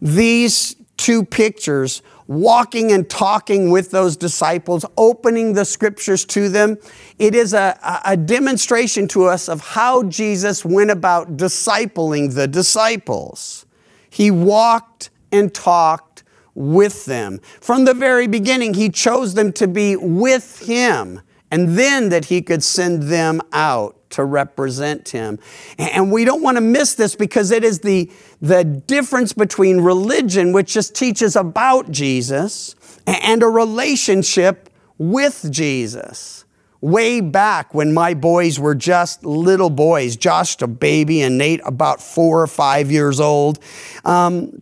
these 0.00 0.76
two 0.96 1.24
pictures, 1.24 2.02
walking 2.26 2.92
and 2.92 3.08
talking 3.08 3.70
with 3.70 3.90
those 3.90 4.16
disciples, 4.16 4.84
opening 4.96 5.52
the 5.52 5.64
scriptures 5.64 6.24
to 6.24 6.48
them, 6.48 6.78
it 7.18 7.34
is 7.34 7.52
a, 7.52 7.78
a 8.04 8.16
demonstration 8.16 9.06
to 9.08 9.24
us 9.24 9.48
of 9.48 9.60
how 9.60 10.02
Jesus 10.04 10.64
went 10.64 10.90
about 10.90 11.36
discipling 11.36 12.34
the 12.34 12.48
disciples. 12.48 13.66
He 14.08 14.30
walked 14.30 15.10
and 15.32 15.52
talked 15.52 16.22
with 16.54 17.04
them. 17.04 17.40
From 17.60 17.84
the 17.84 17.94
very 17.94 18.26
beginning, 18.26 18.74
he 18.74 18.88
chose 18.88 19.34
them 19.34 19.52
to 19.54 19.66
be 19.66 19.96
with 19.96 20.66
him, 20.66 21.20
and 21.54 21.78
then 21.78 22.08
that 22.08 22.24
he 22.24 22.42
could 22.42 22.64
send 22.64 23.04
them 23.04 23.40
out 23.52 24.10
to 24.10 24.24
represent 24.24 25.10
him. 25.10 25.38
And 25.78 26.10
we 26.10 26.24
don't 26.24 26.42
want 26.42 26.56
to 26.56 26.60
miss 26.60 26.96
this 26.96 27.14
because 27.14 27.52
it 27.52 27.62
is 27.62 27.78
the, 27.78 28.10
the 28.42 28.64
difference 28.64 29.32
between 29.32 29.80
religion, 29.80 30.52
which 30.52 30.72
just 30.72 30.96
teaches 30.96 31.36
about 31.36 31.92
Jesus, 31.92 32.74
and 33.06 33.40
a 33.40 33.46
relationship 33.46 34.68
with 34.98 35.46
Jesus. 35.48 36.44
Way 36.80 37.20
back 37.20 37.72
when 37.72 37.94
my 37.94 38.14
boys 38.14 38.58
were 38.58 38.74
just 38.74 39.24
little 39.24 39.70
boys, 39.70 40.16
Josh 40.16 40.60
a 40.60 40.66
baby 40.66 41.22
and 41.22 41.38
Nate 41.38 41.60
about 41.64 42.02
four 42.02 42.42
or 42.42 42.48
five 42.48 42.90
years 42.90 43.20
old. 43.20 43.60
Um, 44.04 44.60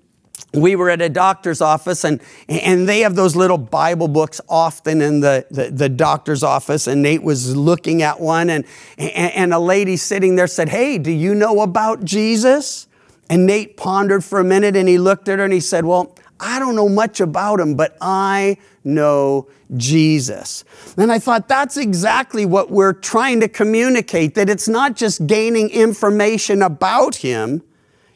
we 0.54 0.76
were 0.76 0.90
at 0.90 1.00
a 1.00 1.08
doctor's 1.08 1.60
office 1.60 2.04
and, 2.04 2.20
and 2.48 2.88
they 2.88 3.00
have 3.00 3.14
those 3.14 3.34
little 3.34 3.58
Bible 3.58 4.08
books 4.08 4.40
often 4.48 5.00
in 5.00 5.20
the, 5.20 5.46
the, 5.50 5.70
the 5.70 5.88
doctor's 5.88 6.42
office. 6.42 6.86
And 6.86 7.02
Nate 7.02 7.22
was 7.22 7.56
looking 7.56 8.02
at 8.02 8.20
one 8.20 8.50
and, 8.50 8.64
and 8.98 9.54
a 9.54 9.58
lady 9.58 9.96
sitting 9.96 10.36
there 10.36 10.46
said, 10.46 10.68
Hey, 10.68 10.98
do 10.98 11.10
you 11.10 11.34
know 11.34 11.62
about 11.62 12.04
Jesus? 12.04 12.86
And 13.30 13.46
Nate 13.46 13.76
pondered 13.76 14.24
for 14.24 14.40
a 14.40 14.44
minute 14.44 14.76
and 14.76 14.88
he 14.88 14.98
looked 14.98 15.28
at 15.28 15.38
her 15.38 15.44
and 15.44 15.54
he 15.54 15.60
said, 15.60 15.84
Well, 15.84 16.14
I 16.38 16.58
don't 16.58 16.74
know 16.74 16.88
much 16.88 17.20
about 17.20 17.60
him, 17.60 17.76
but 17.76 17.96
I 18.00 18.58
know 18.84 19.48
Jesus. 19.76 20.64
And 20.98 21.10
I 21.10 21.18
thought 21.18 21.48
that's 21.48 21.76
exactly 21.76 22.44
what 22.44 22.70
we're 22.70 22.92
trying 22.92 23.40
to 23.40 23.48
communicate 23.48 24.34
that 24.34 24.50
it's 24.50 24.68
not 24.68 24.96
just 24.96 25.26
gaining 25.26 25.70
information 25.70 26.60
about 26.60 27.16
him 27.16 27.62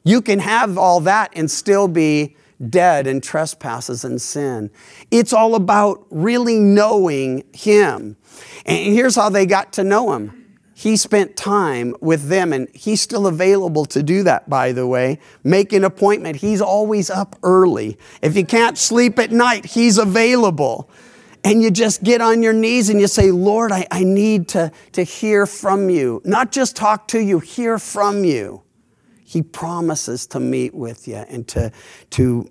you 0.07 0.23
can 0.23 0.39
have 0.39 0.79
all 0.79 1.01
that 1.01 1.33
and 1.35 1.51
still 1.51 1.89
be 1.89 2.37
dead 2.71 3.09
in 3.09 3.21
trespasses 3.21 4.05
and 4.05 4.23
sin. 4.23 4.71
It's 5.11 5.33
all 5.33 5.57
about 5.57 6.07
really 6.11 6.61
knowing 6.61 7.43
Him. 7.53 8.17
And 8.65 8.95
here's 8.95 9.17
how 9.17 9.31
they 9.31 9.47
got 9.47 9.73
to 9.75 9.85
know 9.85 10.13
Him. 10.13 10.45
He 10.75 10.97
spent 10.97 11.37
time 11.37 11.97
with 12.01 12.29
them, 12.29 12.53
and 12.53 12.69
He's 12.73 13.01
still 13.01 13.27
available 13.27 13.85
to 13.87 14.01
do 14.01 14.23
that, 14.23 14.49
by 14.49 14.71
the 14.71 14.87
way. 14.87 15.19
Make 15.43 15.73
an 15.73 15.83
appointment. 15.83 16.37
He's 16.37 16.61
always 16.61 17.11
up 17.11 17.37
early. 17.43 17.99
If 18.23 18.37
you 18.37 18.47
can't 18.47 18.79
sleep 18.79 19.19
at 19.19 19.33
night, 19.33 19.65
He's 19.65 19.99
available. 19.99 20.89
And 21.43 21.61
you 21.61 21.73
just 21.73 22.05
get 22.05 22.21
on 22.21 22.45
your 22.45 22.53
knees 22.53 22.91
and 22.91 23.01
you 23.01 23.09
say, 23.09 23.33
Lord, 23.33 23.73
I, 23.73 23.89
I 23.91 24.05
need 24.05 24.49
to, 24.51 24.71
to 24.93 25.03
hear 25.03 25.47
from 25.47 25.91
you. 25.91 26.23
Not 26.25 26.53
just 26.53 26.77
talk 26.77 27.09
to 27.09 27.19
you, 27.19 27.41
hear 27.41 27.81
from 27.81 28.25
you. 28.25 28.63
He 29.37 29.43
promises 29.43 30.27
to 30.29 30.41
meet 30.41 30.73
with 30.73 31.07
you 31.07 31.17
and 31.17 31.47
to, 31.49 31.71
to 32.13 32.51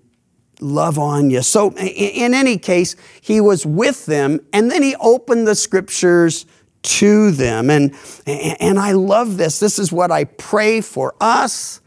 love 0.62 1.00
on 1.00 1.32
you. 1.32 1.42
So, 1.42 1.72
in 1.72 2.36
any 2.36 2.60
case, 2.60 2.96
he 3.22 3.42
was 3.42 3.66
with 3.66 4.06
them 4.06 4.40
and 4.54 4.70
then 4.70 4.84
he 4.84 4.96
opened 4.98 5.48
the 5.48 5.56
scriptures 5.56 6.46
to 6.84 7.32
them. 7.32 7.72
And, 7.72 7.96
and 8.28 8.78
I 8.78 8.92
love 8.92 9.38
this. 9.38 9.60
This 9.60 9.80
is 9.80 9.92
what 9.92 10.12
I 10.12 10.26
pray 10.26 10.80
for 10.80 11.16
us 11.20 11.82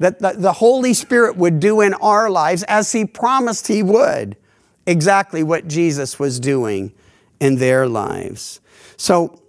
that 0.00 0.18
the, 0.18 0.32
the 0.32 0.54
Holy 0.54 0.92
Spirit 0.92 1.36
would 1.36 1.60
do 1.60 1.80
in 1.80 1.94
our 1.94 2.28
lives 2.28 2.64
as 2.64 2.90
he 2.90 3.04
promised 3.04 3.68
he 3.68 3.84
would. 3.84 4.36
Exactly 4.84 5.44
what 5.44 5.68
Jesus 5.68 6.18
was 6.18 6.40
doing 6.40 6.92
in 7.38 7.54
their 7.54 7.86
lives. 7.86 8.60
So, 8.96 9.40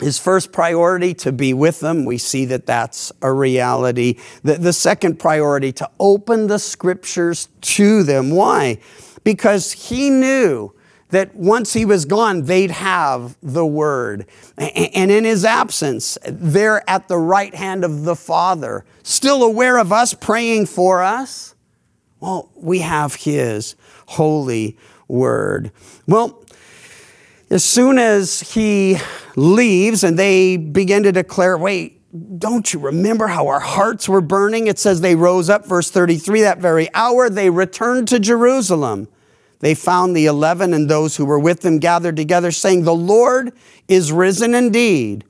his 0.00 0.18
first 0.18 0.52
priority 0.52 1.14
to 1.14 1.32
be 1.32 1.54
with 1.54 1.80
them 1.80 2.04
we 2.04 2.18
see 2.18 2.44
that 2.46 2.66
that's 2.66 3.12
a 3.22 3.32
reality. 3.32 4.18
The, 4.42 4.54
the 4.54 4.72
second 4.72 5.18
priority 5.18 5.72
to 5.72 5.90
open 6.00 6.48
the 6.48 6.58
scriptures 6.58 7.48
to 7.60 8.02
them. 8.02 8.30
Why? 8.30 8.78
Because 9.22 9.72
he 9.72 10.10
knew 10.10 10.72
that 11.10 11.34
once 11.36 11.72
he 11.74 11.84
was 11.84 12.04
gone 12.04 12.42
they'd 12.42 12.72
have 12.72 13.36
the 13.42 13.64
word. 13.64 14.26
And 14.58 15.10
in 15.10 15.24
his 15.24 15.44
absence 15.44 16.18
they're 16.26 16.88
at 16.90 17.08
the 17.08 17.18
right 17.18 17.54
hand 17.54 17.84
of 17.84 18.04
the 18.04 18.16
father 18.16 18.84
still 19.02 19.42
aware 19.42 19.78
of 19.78 19.92
us 19.92 20.12
praying 20.12 20.66
for 20.66 21.02
us. 21.02 21.54
Well 22.18 22.50
we 22.56 22.80
have 22.80 23.14
his 23.14 23.76
holy 24.06 24.76
word. 25.06 25.70
Well 26.08 26.43
as 27.50 27.64
soon 27.64 27.98
as 27.98 28.40
he 28.40 28.98
leaves 29.36 30.04
and 30.04 30.18
they 30.18 30.56
begin 30.56 31.02
to 31.02 31.12
declare, 31.12 31.56
wait, 31.58 32.00
don't 32.38 32.72
you 32.72 32.78
remember 32.78 33.26
how 33.26 33.48
our 33.48 33.60
hearts 33.60 34.08
were 34.08 34.20
burning? 34.20 34.66
It 34.66 34.78
says 34.78 35.00
they 35.00 35.16
rose 35.16 35.50
up, 35.50 35.66
verse 35.66 35.90
33, 35.90 36.42
that 36.42 36.58
very 36.58 36.92
hour 36.94 37.28
they 37.28 37.50
returned 37.50 38.08
to 38.08 38.20
Jerusalem. 38.20 39.08
They 39.58 39.74
found 39.74 40.14
the 40.14 40.26
eleven 40.26 40.74
and 40.74 40.88
those 40.88 41.16
who 41.16 41.24
were 41.24 41.38
with 41.38 41.60
them 41.60 41.78
gathered 41.78 42.16
together, 42.16 42.50
saying, 42.50 42.84
The 42.84 42.94
Lord 42.94 43.52
is 43.88 44.12
risen 44.12 44.54
indeed. 44.54 45.24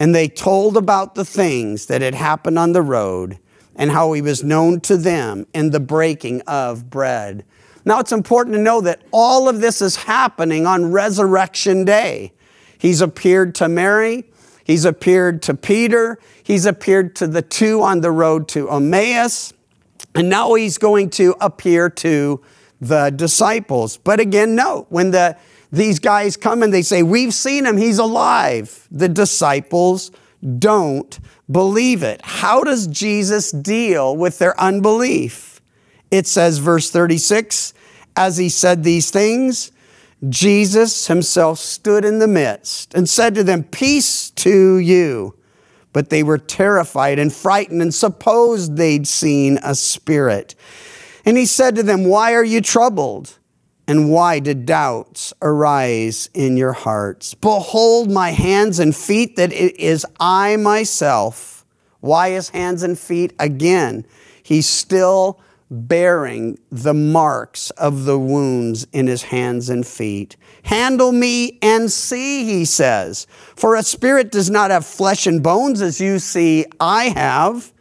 And 0.00 0.14
they 0.14 0.28
told 0.28 0.76
about 0.76 1.14
the 1.14 1.24
things 1.24 1.86
that 1.86 2.02
had 2.02 2.14
happened 2.14 2.58
on 2.58 2.72
the 2.72 2.82
road 2.82 3.38
and 3.74 3.90
how 3.90 4.12
he 4.12 4.20
was 4.20 4.44
known 4.44 4.80
to 4.80 4.96
them 4.96 5.46
in 5.54 5.70
the 5.70 5.80
breaking 5.80 6.40
of 6.42 6.90
bread. 6.90 7.44
Now, 7.88 8.00
it's 8.00 8.12
important 8.12 8.54
to 8.54 8.60
know 8.60 8.82
that 8.82 9.00
all 9.12 9.48
of 9.48 9.62
this 9.62 9.80
is 9.80 9.96
happening 9.96 10.66
on 10.66 10.92
Resurrection 10.92 11.86
Day. 11.86 12.34
He's 12.76 13.00
appeared 13.00 13.54
to 13.54 13.68
Mary, 13.70 14.24
he's 14.62 14.84
appeared 14.84 15.40
to 15.44 15.54
Peter, 15.54 16.18
he's 16.42 16.66
appeared 16.66 17.16
to 17.16 17.26
the 17.26 17.40
two 17.40 17.80
on 17.80 18.02
the 18.02 18.10
road 18.10 18.46
to 18.48 18.70
Emmaus, 18.70 19.54
and 20.14 20.28
now 20.28 20.52
he's 20.52 20.76
going 20.76 21.08
to 21.12 21.34
appear 21.40 21.88
to 21.88 22.42
the 22.78 23.08
disciples. 23.08 23.96
But 23.96 24.20
again, 24.20 24.54
no, 24.54 24.84
when 24.90 25.10
the 25.10 25.38
these 25.72 25.98
guys 25.98 26.36
come 26.36 26.62
and 26.62 26.74
they 26.74 26.82
say, 26.82 27.02
We've 27.02 27.32
seen 27.32 27.64
him, 27.64 27.78
he's 27.78 27.98
alive. 27.98 28.86
The 28.90 29.08
disciples 29.08 30.10
don't 30.58 31.18
believe 31.50 32.02
it. 32.02 32.20
How 32.22 32.64
does 32.64 32.86
Jesus 32.86 33.50
deal 33.50 34.14
with 34.14 34.38
their 34.38 34.60
unbelief? 34.60 35.62
It 36.10 36.26
says, 36.26 36.58
verse 36.58 36.90
36 36.90 37.74
as 38.18 38.36
he 38.36 38.48
said 38.48 38.82
these 38.82 39.12
things, 39.12 39.70
Jesus 40.28 41.06
himself 41.06 41.60
stood 41.60 42.04
in 42.04 42.18
the 42.18 42.26
midst 42.26 42.92
and 42.92 43.08
said 43.08 43.36
to 43.36 43.44
them, 43.44 43.62
Peace 43.62 44.30
to 44.30 44.78
you. 44.78 45.36
But 45.92 46.10
they 46.10 46.24
were 46.24 46.36
terrified 46.36 47.20
and 47.20 47.32
frightened 47.32 47.80
and 47.80 47.94
supposed 47.94 48.76
they'd 48.76 49.06
seen 49.06 49.60
a 49.62 49.76
spirit. 49.76 50.56
And 51.24 51.36
he 51.36 51.46
said 51.46 51.76
to 51.76 51.84
them, 51.84 52.06
Why 52.06 52.34
are 52.34 52.44
you 52.44 52.60
troubled? 52.60 53.38
And 53.86 54.10
why 54.10 54.40
did 54.40 54.66
doubts 54.66 55.32
arise 55.40 56.28
in 56.34 56.56
your 56.56 56.72
hearts? 56.72 57.34
Behold 57.34 58.10
my 58.10 58.30
hands 58.30 58.80
and 58.80 58.94
feet, 58.94 59.36
that 59.36 59.52
it 59.52 59.78
is 59.78 60.04
I 60.18 60.56
myself. 60.56 61.64
Why 62.00 62.30
his 62.30 62.48
hands 62.48 62.82
and 62.82 62.98
feet? 62.98 63.32
Again, 63.38 64.04
he's 64.42 64.68
still 64.68 65.40
bearing 65.70 66.58
the 66.70 66.94
marks 66.94 67.70
of 67.70 68.04
the 68.04 68.18
wounds 68.18 68.86
in 68.92 69.06
his 69.06 69.24
hands 69.24 69.68
and 69.68 69.86
feet. 69.86 70.36
Handle 70.62 71.12
me 71.12 71.58
and 71.60 71.90
see, 71.92 72.44
he 72.44 72.64
says. 72.64 73.26
For 73.54 73.74
a 73.74 73.82
spirit 73.82 74.32
does 74.32 74.48
not 74.48 74.70
have 74.70 74.86
flesh 74.86 75.26
and 75.26 75.42
bones 75.42 75.82
as 75.82 76.00
you 76.00 76.18
see 76.18 76.64
I 76.80 77.04
have. 77.10 77.72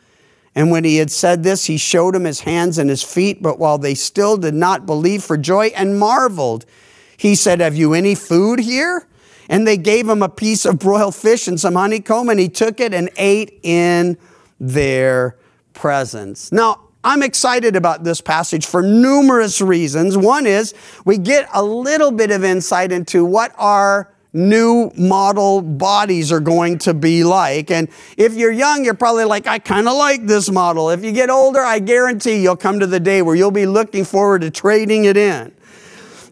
And 0.53 0.72
when 0.72 0.84
he 0.84 0.98
had 0.98 1.12
said 1.12 1.44
this, 1.44 1.65
he 1.65 1.77
showed 1.77 2.15
him 2.15 2.24
his 2.24 2.41
hands 2.41 2.77
and 2.77 2.89
his 2.89 3.03
feet. 3.03 3.41
But 3.41 3.60
while 3.60 3.77
they 3.77 3.94
still 3.94 4.38
did 4.38 4.56
not 4.56 4.86
believe 4.86 5.24
for 5.24 5.38
joy 5.38 5.67
and 5.67 6.00
marveled, 6.00 6.65
he 7.15 7.36
said, 7.36 7.62
Have 7.62 7.75
you 7.75 7.94
any 7.94 8.15
food 8.15 8.60
here? 8.60 9.08
And 9.50 9.65
they 9.65 9.77
gave 9.77 10.10
him 10.10 10.22
a 10.22 10.29
piece 10.29 10.65
of 10.65 10.79
broiled 10.79 11.15
fish 11.15 11.48
and 11.48 11.60
some 11.60 11.75
honeycomb, 11.75 12.27
and 12.27 12.39
he 12.39 12.50
took 12.50 12.79
it 12.79 12.94
and 12.94 13.10
ate 13.17 13.60
in 13.63 14.17
their 14.60 15.38
presence. 15.74 16.51
Now, 16.51 16.87
I'm 17.08 17.24
excited 17.24 17.78
about 17.78 18.04
this 18.04 18.20
passage 18.20 18.66
for 18.66 18.84
numerous 18.84 19.62
reasons. 19.62 20.18
One 20.18 20.46
is 20.46 20.74
we 21.06 21.18
get 21.18 21.48
a 21.54 21.64
little 21.64 22.12
bit 22.12 22.32
of 22.32 22.44
insight 22.44 22.92
into 22.92 23.24
what 23.24 23.54
our 23.58 24.14
new 24.34 24.92
model 24.98 25.62
bodies 25.62 26.34
are 26.34 26.42
going 26.42 26.80
to 26.80 26.94
be 26.94 27.24
like. 27.24 27.72
And 27.72 27.88
if 28.18 28.34
you're 28.34 28.52
young, 28.52 28.84
you're 28.84 28.94
probably 28.94 29.24
like, 29.24 29.48
I 29.48 29.58
kind 29.58 29.88
of 29.88 29.96
like 29.96 30.26
this 30.26 30.52
model. 30.52 30.90
If 30.90 31.06
you 31.06 31.14
get 31.14 31.30
older, 31.30 31.62
I 31.62 31.80
guarantee 31.80 32.44
you'll 32.44 32.58
come 32.58 32.82
to 32.82 32.88
the 32.88 33.00
day 33.00 33.22
where 33.22 33.36
you'll 33.36 33.52
be 33.52 33.66
looking 33.66 34.04
forward 34.04 34.42
to 34.42 34.52
trading 34.52 35.06
it 35.06 35.16
in. 35.16 35.56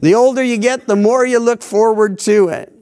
The 0.01 0.13
older 0.13 0.43
you 0.43 0.57
get, 0.57 0.87
the 0.87 0.97
more 0.97 1.25
you 1.25 1.39
look 1.39 1.63
forward 1.63 2.19
to 2.19 2.49
it. 2.49 2.73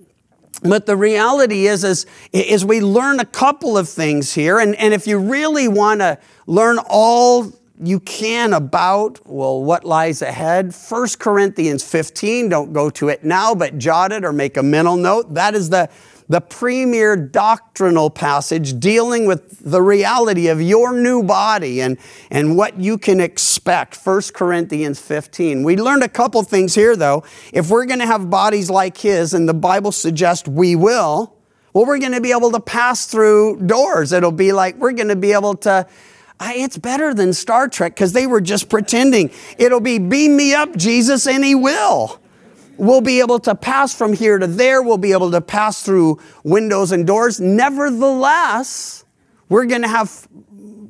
But 0.63 0.88
the 0.88 0.97
reality 0.97 1.67
is, 1.67 1.83
is, 1.83 2.07
is 2.31 2.65
we 2.65 2.81
learn 2.81 3.19
a 3.19 3.25
couple 3.25 3.77
of 3.77 3.88
things 3.88 4.33
here. 4.33 4.57
And, 4.57 4.73
and 4.77 4.95
if 4.95 5.05
you 5.05 5.19
really 5.19 5.67
want 5.67 6.00
to 6.00 6.17
learn 6.47 6.79
all 6.89 7.53
you 7.83 7.99
can 7.99 8.53
about, 8.53 9.19
well, 9.25 9.61
what 9.61 9.83
lies 9.83 10.21
ahead, 10.21 10.73
1 10.73 11.07
Corinthians 11.19 11.83
15, 11.83 12.49
don't 12.49 12.71
go 12.71 12.89
to 12.91 13.09
it 13.09 13.23
now, 13.23 13.53
but 13.53 13.77
jot 13.77 14.11
it 14.11 14.23
or 14.23 14.31
make 14.31 14.57
a 14.57 14.63
mental 14.63 14.95
note. 14.95 15.33
That 15.33 15.53
is 15.53 15.69
the, 15.69 15.89
the 16.29 16.39
premier 16.39 17.17
doctrinal 17.17 18.09
passage 18.09 18.79
dealing 18.79 19.25
with 19.25 19.59
the 19.59 19.81
reality 19.81 20.47
of 20.47 20.61
your 20.61 20.93
new 20.93 21.23
body 21.23 21.81
and, 21.81 21.97
and 22.31 22.55
what 22.55 22.79
you 22.79 22.97
can 22.97 23.19
expect. 23.19 23.97
1 23.97 24.21
Corinthians 24.33 24.99
15. 24.99 25.63
We 25.63 25.75
learned 25.75 26.03
a 26.03 26.09
couple 26.09 26.41
things 26.43 26.75
here, 26.75 26.95
though. 26.95 27.23
If 27.51 27.69
we're 27.69 27.85
going 27.85 27.99
to 27.99 28.05
have 28.05 28.29
bodies 28.29 28.69
like 28.69 28.97
his, 28.97 29.33
and 29.33 29.47
the 29.47 29.53
Bible 29.53 29.91
suggests 29.91 30.47
we 30.47 30.75
will, 30.75 31.35
well, 31.73 31.85
we're 31.85 31.99
going 31.99 32.11
to 32.13 32.21
be 32.21 32.31
able 32.31 32.51
to 32.51 32.59
pass 32.59 33.07
through 33.07 33.59
doors. 33.65 34.11
It'll 34.11 34.31
be 34.31 34.51
like 34.53 34.75
we're 34.77 34.93
going 34.93 35.07
to 35.09 35.15
be 35.15 35.33
able 35.33 35.55
to. 35.55 35.87
I, 36.43 36.55
it's 36.55 36.77
better 36.77 37.13
than 37.13 37.31
Star 37.31 37.69
Trek 37.69 37.95
because 37.95 38.12
they 38.12 38.27
were 38.27 38.41
just 38.41 38.67
pretending. 38.67 39.31
It'll 39.57 39.79
be 39.79 39.97
beam 39.97 40.35
me 40.35 40.53
up, 40.53 40.75
Jesus, 40.75 41.25
and 41.25 41.41
he 41.41 41.55
will. 41.55 42.19
We'll 42.75 43.00
be 43.00 43.21
able 43.21 43.39
to 43.39 43.55
pass 43.55 43.95
from 43.95 44.12
here 44.12 44.38
to 44.38 44.45
there. 44.45 44.81
We'll 44.81 44.97
be 44.97 45.13
able 45.13 45.31
to 45.31 45.39
pass 45.39 45.83
through 45.83 46.19
windows 46.43 46.91
and 46.91 47.07
doors. 47.07 47.39
Nevertheless, 47.39 49.05
we're 49.47 49.65
going 49.65 49.83
to 49.83 49.88
have 49.88 50.27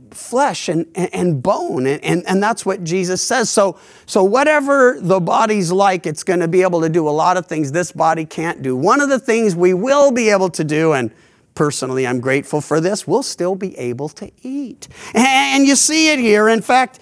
flesh 0.09 0.69
and, 0.69 0.87
and 0.95 1.43
bone. 1.43 1.85
And, 1.85 2.03
and, 2.03 2.23
and 2.27 2.41
that's 2.41 2.65
what 2.65 2.83
Jesus 2.83 3.21
says. 3.21 3.51
So, 3.51 3.77
so, 4.07 4.23
whatever 4.23 4.97
the 4.99 5.19
body's 5.19 5.71
like, 5.71 6.07
it's 6.07 6.23
going 6.23 6.39
to 6.39 6.47
be 6.47 6.63
able 6.63 6.81
to 6.81 6.89
do 6.89 7.07
a 7.07 7.11
lot 7.11 7.37
of 7.37 7.45
things 7.45 7.71
this 7.71 7.91
body 7.91 8.25
can't 8.25 8.63
do. 8.63 8.75
One 8.75 9.01
of 9.01 9.09
the 9.09 9.19
things 9.19 9.55
we 9.55 9.75
will 9.75 10.11
be 10.11 10.29
able 10.29 10.49
to 10.49 10.63
do, 10.63 10.93
and 10.93 11.11
personally 11.55 12.05
I'm 12.07 12.19
grateful 12.19 12.61
for 12.61 12.79
this, 12.79 13.07
we'll 13.07 13.23
still 13.23 13.55
be 13.55 13.77
able 13.77 14.09
to 14.09 14.31
eat. 14.41 14.87
And 15.13 15.65
you 15.65 15.75
see 15.75 16.11
it 16.11 16.19
here. 16.19 16.49
In 16.49 16.61
fact, 16.61 16.99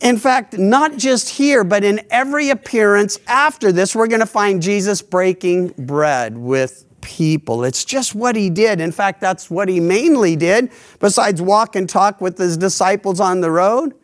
in 0.00 0.18
fact, 0.18 0.58
not 0.58 0.96
just 0.96 1.28
here, 1.28 1.62
but 1.62 1.84
in 1.84 2.00
every 2.10 2.50
appearance 2.50 3.18
after 3.28 3.70
this, 3.70 3.94
we're 3.94 4.08
going 4.08 4.20
to 4.20 4.26
find 4.26 4.60
Jesus 4.60 5.00
breaking 5.00 5.68
bread 5.78 6.36
with 6.36 6.84
people. 7.02 7.62
It's 7.64 7.84
just 7.84 8.14
what 8.14 8.34
he 8.34 8.50
did. 8.50 8.80
In 8.80 8.90
fact, 8.90 9.20
that's 9.20 9.48
what 9.48 9.68
he 9.68 9.78
mainly 9.78 10.34
did, 10.34 10.72
besides 10.98 11.40
walk 11.40 11.76
and 11.76 11.88
talk 11.88 12.20
with 12.20 12.38
his 12.38 12.56
disciples 12.56 13.20
on 13.20 13.40
the 13.40 13.50
road. 13.50 13.94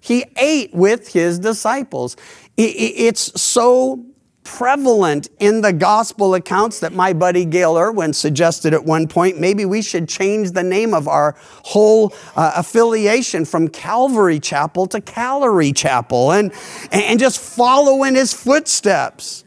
He 0.00 0.24
ate 0.36 0.72
with 0.72 1.12
his 1.12 1.40
disciples. 1.40 2.16
It's 2.56 3.40
so 3.40 4.04
prevalent 4.48 5.28
in 5.38 5.60
the 5.60 5.72
gospel 5.72 6.34
accounts 6.34 6.80
that 6.80 6.92
my 6.94 7.12
buddy 7.12 7.44
Gayle 7.44 7.76
Erwin 7.76 8.14
suggested 8.14 8.72
at 8.72 8.82
one 8.82 9.06
point 9.06 9.38
maybe 9.38 9.66
we 9.66 9.82
should 9.82 10.08
change 10.08 10.52
the 10.52 10.62
name 10.62 10.94
of 10.94 11.06
our 11.06 11.36
whole 11.64 12.14
uh, 12.34 12.52
affiliation 12.56 13.44
from 13.44 13.68
Calvary 13.68 14.40
Chapel 14.40 14.86
to 14.86 15.02
Calorie 15.02 15.72
Chapel 15.72 16.32
and, 16.32 16.50
and 16.90 17.20
just 17.20 17.38
follow 17.38 18.04
in 18.04 18.14
his 18.14 18.32
footsteps. 18.32 19.44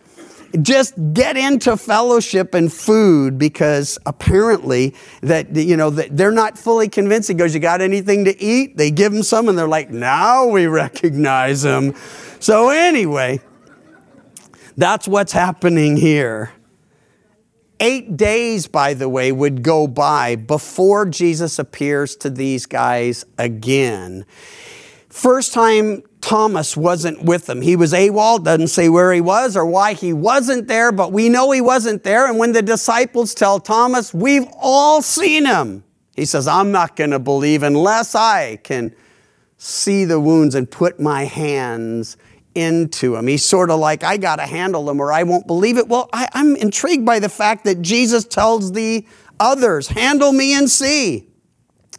Just 0.61 0.93
get 1.13 1.35
into 1.35 1.77
fellowship 1.77 2.53
and 2.53 2.71
food 2.71 3.39
because 3.39 3.97
apparently 4.05 4.93
that 5.21 5.55
you 5.55 5.77
know 5.77 5.89
that 5.89 6.15
they're 6.15 6.29
not 6.29 6.57
fully 6.57 6.89
convinced. 6.89 7.29
He 7.29 7.33
goes, 7.35 7.53
"You 7.53 7.61
got 7.61 7.79
anything 7.79 8.25
to 8.25 8.37
eat?" 8.41 8.75
They 8.75 8.91
give 8.91 9.13
him 9.13 9.23
some, 9.23 9.47
and 9.47 9.57
they're 9.57 9.65
like, 9.65 9.91
"Now 9.91 10.47
we 10.47 10.67
recognize 10.67 11.63
him." 11.63 11.95
So 12.41 12.67
anyway, 12.67 13.39
that's 14.77 15.07
what's 15.07 15.31
happening 15.31 15.97
here. 15.97 16.51
Eight 17.79 18.15
days, 18.15 18.67
by 18.67 18.93
the 18.93 19.09
way, 19.09 19.31
would 19.31 19.63
go 19.63 19.87
by 19.87 20.35
before 20.35 21.05
Jesus 21.07 21.57
appears 21.57 22.15
to 22.17 22.29
these 22.29 22.65
guys 22.67 23.25
again. 23.39 24.25
First 25.09 25.53
time 25.53 26.03
Thomas 26.21 26.77
wasn't 26.77 27.23
with 27.23 27.47
them. 27.47 27.61
He 27.61 27.75
was 27.75 27.91
AWOL, 27.91 28.43
doesn't 28.43 28.67
say 28.67 28.87
where 28.87 29.11
he 29.11 29.19
was 29.19 29.57
or 29.57 29.65
why 29.65 29.93
he 29.93 30.13
wasn't 30.13 30.67
there, 30.67 30.91
but 30.91 31.11
we 31.11 31.27
know 31.27 31.51
he 31.51 31.59
wasn't 31.59 32.03
there. 32.03 32.27
And 32.27 32.37
when 32.37 32.53
the 32.53 32.61
disciples 32.61 33.33
tell 33.33 33.59
Thomas, 33.59 34.13
We've 34.13 34.47
all 34.59 35.01
seen 35.01 35.45
him, 35.45 35.83
he 36.15 36.25
says, 36.25 36.47
I'm 36.47 36.71
not 36.71 36.95
going 36.95 37.09
to 37.09 37.19
believe 37.19 37.63
unless 37.63 38.13
I 38.13 38.57
can 38.57 38.95
see 39.57 40.05
the 40.05 40.19
wounds 40.19 40.55
and 40.55 40.69
put 40.69 40.99
my 40.99 41.25
hands 41.25 42.15
into 42.55 43.15
him. 43.15 43.27
He's 43.27 43.45
sort 43.45 43.69
of 43.69 43.79
like, 43.79 44.03
I 44.03 44.17
got 44.17 44.37
to 44.37 44.45
handle 44.45 44.89
him 44.89 44.99
or 44.99 45.11
I 45.11 45.23
won't 45.23 45.47
believe 45.47 45.77
it. 45.77 45.87
Well, 45.87 46.09
I, 46.11 46.27
I'm 46.33 46.55
intrigued 46.55 47.05
by 47.05 47.19
the 47.19 47.29
fact 47.29 47.63
that 47.65 47.81
Jesus 47.81 48.25
tells 48.25 48.73
the 48.73 49.05
others, 49.39 49.87
handle 49.87 50.31
me 50.31 50.53
and 50.53 50.69
see. 50.69 51.27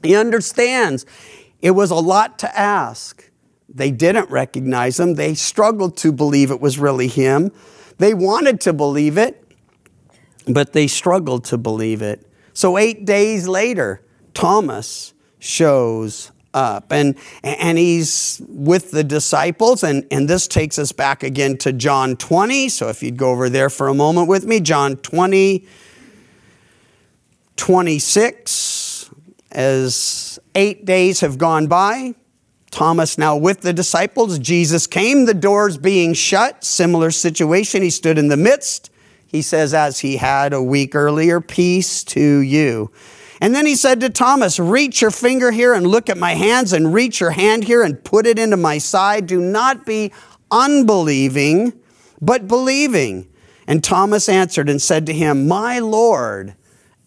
He 0.03 0.15
understands 0.15 1.07
it 1.61 1.71
was 1.73 1.91
a 1.91 1.97
lot 1.97 2.39
to 2.41 2.59
ask. 2.59 3.31
They 3.69 3.91
didn't 3.91 4.29
recognize 4.31 5.01
him. 5.01 5.15
They 5.15 5.35
struggled 5.35 5.97
to 5.99 6.13
believe 6.13 6.51
it 6.51 6.61
was 6.61 6.79
really 6.79 7.09
him. 7.09 7.53
They 7.99 8.15
wanted 8.15 8.61
to 8.63 8.73
believe 8.73 9.17
it, 9.17 9.43
but 10.47 10.73
they 10.73 10.87
struggled 10.89 11.45
to 11.47 11.59
believe 11.59 12.03
it. 12.03 12.27
So, 12.53 12.77
eight 12.77 13.07
days 13.07 13.49
later, 13.49 14.03
Thomas 14.35 15.15
shows 15.39 16.32
up. 16.55 16.93
And, 16.93 17.17
and 17.43 17.79
he's 17.79 18.43
with 18.49 18.91
the 18.91 19.05
disciples, 19.05 19.83
and, 19.83 20.07
and 20.11 20.29
this 20.29 20.47
takes 20.47 20.79
us 20.79 20.93
back 20.93 21.23
again 21.23 21.57
to 21.59 21.73
John 21.73 22.17
20. 22.17 22.69
So 22.69 22.89
if 22.89 23.03
you'd 23.03 23.17
go 23.17 23.31
over 23.31 23.49
there 23.49 23.71
for 23.71 23.89
a 23.89 23.95
moment 23.95 24.29
with 24.29 24.45
me, 24.45 24.61
John 24.61 24.97
20, 24.97 25.67
26. 27.57 29.11
As 29.51 30.39
eight 30.55 30.87
days 30.87 31.21
have 31.21 31.37
gone 31.37 31.67
by, 31.67 32.15
Thomas 32.71 33.19
now 33.19 33.37
with 33.37 33.61
the 33.61 33.75
disciples, 33.75 34.39
Jesus 34.39 34.87
came, 34.87 35.27
the 35.27 35.35
doors 35.35 35.77
being 35.77 36.15
shut, 36.15 36.65
similar 36.65 37.11
situation. 37.11 37.83
He 37.83 37.91
stood 37.91 38.17
in 38.17 38.29
the 38.29 38.37
midst. 38.39 38.91
He 39.27 39.43
says, 39.43 39.75
as 39.75 40.01
he 40.01 40.17
had 40.17 40.53
a 40.53 40.63
week 40.63 40.95
earlier, 40.95 41.41
peace 41.41 42.03
to 42.05 42.39
you. 42.39 42.91
And 43.43 43.57
then 43.57 43.67
he 43.67 43.75
said 43.75 43.99
to 44.01 44.09
Thomas, 44.09 44.61
Reach 44.61 45.03
your 45.03 45.11
finger 45.11 45.51
here 45.51 45.75
and 45.75 45.85
look 45.85 46.09
at 46.09 46.17
my 46.17 46.35
hands, 46.35 46.73
and 46.73 46.95
reach 46.95 47.19
your 47.19 47.33
hand 47.33 47.65
here 47.65 47.83
and 47.83 48.03
put 48.05 48.25
it 48.25 48.39
into 48.39 48.57
my 48.57 48.79
side. 48.79 49.27
Do 49.27 49.41
not 49.41 49.85
be 49.85 50.13
unbelieving, 50.53 51.73
but 52.21 52.47
believing. 52.47 53.29
And 53.67 53.83
Thomas 53.83 54.29
answered 54.29 54.69
and 54.69 54.81
said 54.81 55.07
to 55.07 55.13
him, 55.13 55.49
My 55.49 55.81
Lord 55.81 56.55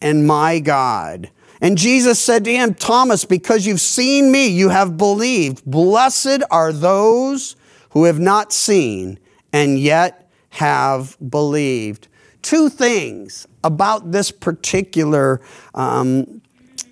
and 0.02 0.28
my 0.28 0.60
God. 0.60 1.32
And 1.62 1.78
Jesus 1.78 2.20
said 2.20 2.44
to 2.44 2.54
him, 2.54 2.74
Thomas, 2.74 3.24
because 3.24 3.66
you've 3.66 3.80
seen 3.80 4.30
me, 4.30 4.48
you 4.48 4.68
have 4.68 4.98
believed. 4.98 5.64
Blessed 5.64 6.44
are 6.52 6.74
those 6.74 7.56
who 7.92 8.04
have 8.04 8.20
not 8.20 8.52
seen 8.52 9.20
and 9.54 9.80
yet 9.80 10.30
have 10.50 11.18
believed. 11.30 12.10
Two 12.46 12.70
things 12.70 13.48
about 13.64 14.12
this 14.12 14.30
particular 14.30 15.42
um, 15.74 16.44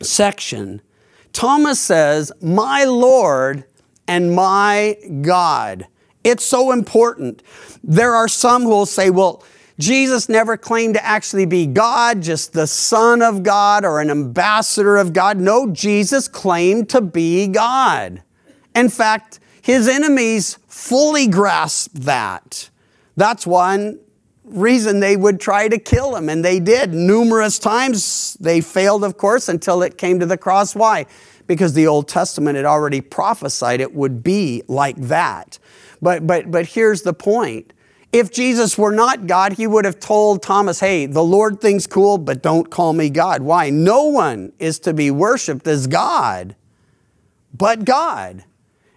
section. 0.02 0.82
Thomas 1.32 1.80
says, 1.80 2.32
My 2.42 2.86
Lord 2.86 3.64
and 4.08 4.36
my 4.36 4.98
God. 5.22 5.86
It's 6.24 6.44
so 6.44 6.72
important. 6.72 7.44
There 7.84 8.16
are 8.16 8.28
some 8.28 8.64
who 8.64 8.70
will 8.70 8.88
say, 8.88 9.12
Well, 9.12 9.44
Jesus 9.78 10.28
never 10.28 10.58
claimed 10.58 10.96
to 10.96 11.06
actually 11.06 11.46
be 11.46 11.68
God, 11.68 12.24
just 12.24 12.54
the 12.54 12.66
Son 12.66 13.22
of 13.22 13.44
God 13.44 13.86
or 13.86 14.02
an 14.02 14.10
ambassador 14.10 14.98
of 14.98 15.14
God. 15.14 15.38
No, 15.38 15.70
Jesus 15.70 16.28
claimed 16.28 16.90
to 16.90 17.00
be 17.00 17.46
God. 17.46 18.24
In 18.76 18.90
fact, 18.90 19.40
his 19.62 19.88
enemies 19.88 20.58
fully 20.68 21.28
grasped 21.28 21.94
that. 22.06 22.72
That's 23.16 23.46
one 23.46 24.00
reason 24.46 25.00
they 25.00 25.16
would 25.16 25.40
try 25.40 25.68
to 25.68 25.78
kill 25.78 26.16
him, 26.16 26.30
and 26.30 26.44
they 26.44 26.60
did 26.60 26.94
numerous 26.94 27.60
times. 27.60 28.36
They 28.40 28.62
failed, 28.62 29.04
of 29.04 29.18
course, 29.18 29.50
until 29.50 29.82
it 29.84 29.98
came 29.98 30.20
to 30.20 30.26
the 30.26 30.38
cross. 30.38 30.76
Why? 30.76 31.06
Because 31.48 31.74
the 31.74 31.88
Old 31.88 32.08
Testament 32.08 32.56
had 32.56 32.66
already 32.66 33.02
prophesied 33.02 33.82
it 33.82 33.94
would 33.94 34.24
be 34.24 34.64
like 34.68 34.98
that. 34.98 35.60
But, 36.02 36.28
but, 36.28 36.52
but 36.52 36.68
here's 36.68 37.02
the 37.02 37.14
point. 37.14 37.74
If 38.12 38.32
Jesus 38.32 38.78
were 38.78 38.92
not 38.92 39.26
God, 39.26 39.54
he 39.54 39.66
would 39.66 39.86
have 39.86 40.00
told 40.00 40.44
Thomas, 40.44 40.80
hey, 40.80 41.08
the 41.08 41.24
Lord 41.24 41.60
thinks 41.60 41.88
cool, 41.88 42.18
but 42.18 42.44
don't 42.44 42.70
call 42.70 42.94
me 42.94 43.10
God. 43.10 43.42
Why? 43.42 43.70
No 43.70 44.04
one 44.04 44.54
is 44.60 44.80
to 44.80 44.94
be 44.94 45.10
worshiped 45.10 45.68
as 45.68 45.88
God 45.88 46.56
but 47.54 47.86
God. 47.86 48.44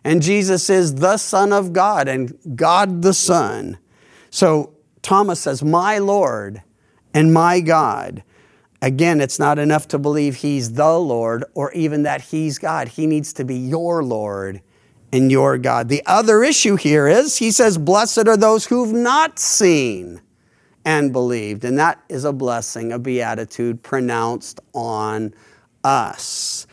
And 0.02 0.22
Jesus 0.22 0.70
is 0.70 0.96
the 0.96 1.16
Son 1.18 1.52
of 1.52 1.72
God 1.72 2.08
and 2.08 2.36
God 2.54 3.02
the 3.02 3.12
Son. 3.12 3.78
So 4.30 4.72
Thomas 5.06 5.38
says, 5.38 5.62
My 5.62 5.98
Lord 5.98 6.62
and 7.14 7.32
my 7.32 7.60
God. 7.60 8.24
Again, 8.82 9.20
it's 9.20 9.38
not 9.38 9.56
enough 9.56 9.86
to 9.88 9.98
believe 9.98 10.34
He's 10.36 10.72
the 10.72 10.98
Lord 10.98 11.44
or 11.54 11.72
even 11.72 12.02
that 12.02 12.20
He's 12.20 12.58
God. 12.58 12.88
He 12.88 13.06
needs 13.06 13.32
to 13.34 13.44
be 13.44 13.54
your 13.54 14.02
Lord 14.02 14.60
and 15.12 15.30
your 15.30 15.58
God. 15.58 15.88
The 15.88 16.02
other 16.06 16.42
issue 16.42 16.74
here 16.74 17.06
is 17.06 17.36
He 17.36 17.52
says, 17.52 17.78
Blessed 17.78 18.26
are 18.26 18.36
those 18.36 18.66
who've 18.66 18.92
not 18.92 19.38
seen 19.38 20.20
and 20.84 21.12
believed. 21.12 21.64
And 21.64 21.78
that 21.78 22.02
is 22.08 22.24
a 22.24 22.32
blessing, 22.32 22.90
a 22.90 22.98
beatitude 22.98 23.84
pronounced 23.84 24.58
on 24.74 25.34
us. 25.84 26.66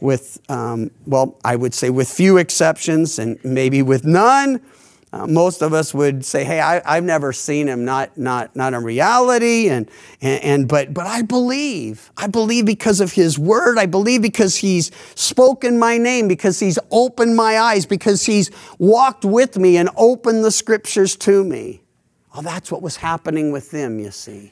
With, 0.00 0.40
um, 0.48 0.90
well, 1.06 1.38
I 1.44 1.56
would 1.56 1.74
say 1.74 1.90
with 1.90 2.08
few 2.08 2.38
exceptions 2.38 3.18
and 3.18 3.38
maybe 3.44 3.82
with 3.82 4.06
none. 4.06 4.62
Uh, 5.14 5.28
most 5.28 5.62
of 5.62 5.72
us 5.72 5.94
would 5.94 6.24
say, 6.24 6.42
"Hey, 6.42 6.58
I, 6.58 6.96
have 6.96 7.04
never 7.04 7.32
seen 7.32 7.68
him, 7.68 7.84
not 7.84 8.18
not 8.18 8.56
not 8.56 8.74
in 8.74 8.82
reality," 8.82 9.68
and, 9.68 9.88
and 10.20 10.42
and 10.42 10.68
but 10.68 10.92
but 10.92 11.06
I 11.06 11.22
believe, 11.22 12.10
I 12.16 12.26
believe 12.26 12.66
because 12.66 13.00
of 13.00 13.12
His 13.12 13.38
Word. 13.38 13.78
I 13.78 13.86
believe 13.86 14.22
because 14.22 14.56
He's 14.56 14.90
spoken 15.14 15.78
my 15.78 15.98
name, 15.98 16.26
because 16.26 16.58
He's 16.58 16.80
opened 16.90 17.36
my 17.36 17.60
eyes, 17.60 17.86
because 17.86 18.26
He's 18.26 18.50
walked 18.80 19.24
with 19.24 19.56
me 19.56 19.76
and 19.76 19.88
opened 19.96 20.44
the 20.44 20.50
Scriptures 20.50 21.14
to 21.18 21.44
me. 21.44 21.82
Oh, 22.34 22.42
that's 22.42 22.72
what 22.72 22.82
was 22.82 22.96
happening 22.96 23.52
with 23.52 23.70
them, 23.70 24.00
you 24.00 24.10
see. 24.10 24.50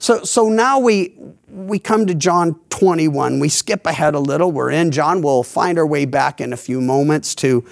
So, 0.00 0.24
so 0.24 0.48
now 0.48 0.80
we, 0.80 1.14
we 1.48 1.78
come 1.78 2.08
to 2.08 2.14
John 2.16 2.58
21. 2.70 3.38
We 3.38 3.48
skip 3.48 3.86
ahead 3.86 4.16
a 4.16 4.18
little. 4.18 4.50
We're 4.50 4.72
in 4.72 4.90
John. 4.90 5.22
We'll 5.22 5.44
find 5.44 5.78
our 5.78 5.86
way 5.86 6.06
back 6.06 6.40
in 6.40 6.52
a 6.52 6.56
few 6.56 6.80
moments 6.80 7.36
to, 7.36 7.64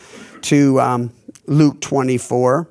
to 0.43 0.81
um, 0.81 1.12
Luke 1.51 1.81
24. 1.81 2.71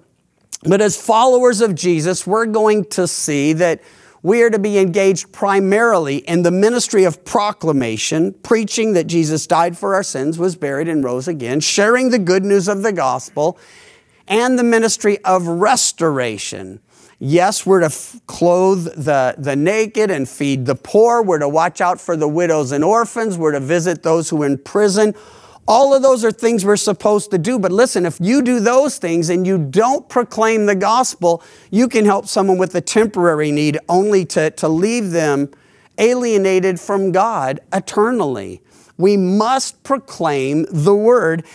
But 0.64 0.80
as 0.82 1.00
followers 1.00 1.60
of 1.60 1.76
Jesus, 1.76 2.26
we're 2.26 2.46
going 2.46 2.86
to 2.86 3.08
see 3.08 3.52
that 3.54 3.82
we 4.24 4.42
are 4.42 4.50
to 4.50 4.58
be 4.58 4.80
engaged 4.80 5.34
primarily 5.34 6.18
in 6.18 6.44
the 6.44 6.52
ministry 6.52 7.04
of 7.04 7.24
proclamation, 7.26 8.34
preaching 8.42 8.94
that 8.94 9.08
Jesus 9.08 9.46
died 9.48 9.78
for 9.78 9.96
our 9.96 10.04
sins, 10.04 10.40
was 10.40 10.56
buried, 10.56 10.88
and 10.88 11.04
rose 11.04 11.28
again, 11.28 11.60
sharing 11.60 12.10
the 12.10 12.20
good 12.20 12.46
news 12.46 12.70
of 12.70 12.82
the 12.82 12.94
gospel, 12.94 13.58
and 14.30 14.58
the 14.58 14.64
ministry 14.64 15.24
of 15.26 15.46
restoration. 15.46 16.80
Yes, 17.20 17.66
we're 17.66 17.82
to 17.82 17.88
f- 17.88 18.22
clothe 18.28 18.86
the, 18.96 19.36
the 19.38 19.58
naked 19.58 20.10
and 20.10 20.28
feed 20.28 20.66
the 20.66 20.76
poor. 20.76 21.22
We're 21.22 21.40
to 21.40 21.50
watch 21.50 21.82
out 21.82 22.00
for 22.00 22.16
the 22.16 22.30
widows 22.30 22.72
and 22.72 22.82
orphans. 22.82 23.38
We're 23.38 23.52
to 23.52 23.60
visit 23.60 24.04
those 24.04 24.30
who 24.30 24.42
are 24.44 24.46
in 24.46 24.58
prison. 24.58 25.16
All 25.70 25.94
of 25.94 26.02
those 26.02 26.26
are 26.26 26.32
things 26.32 26.66
we're 26.66 26.78
supposed 26.78 27.30
to 27.30 27.38
do. 27.38 27.60
But 27.60 27.72
listen, 27.72 28.04
if 28.04 28.18
you 28.20 28.42
do 28.42 28.60
those 28.60 28.98
things 28.98 29.30
and 29.30 29.46
you 29.46 29.60
don't 29.60 30.10
proclaim 30.10 30.66
the 30.66 30.74
gospel, 30.74 31.44
you 31.70 31.88
can 31.88 32.06
help 32.06 32.26
someone 32.26 32.58
with 32.58 32.74
a 32.74 32.82
temporary 32.82 33.52
need 33.52 33.78
only 33.88 34.26
to, 34.26 34.50
to 34.50 34.68
leave 34.68 35.12
them 35.12 35.52
alienated 36.00 36.80
from 36.80 37.12
God 37.12 37.60
eternally. 37.72 38.64
We 38.98 39.16
must 39.16 39.84
proclaim 39.84 40.66
the 40.72 40.96
word. 40.96 41.46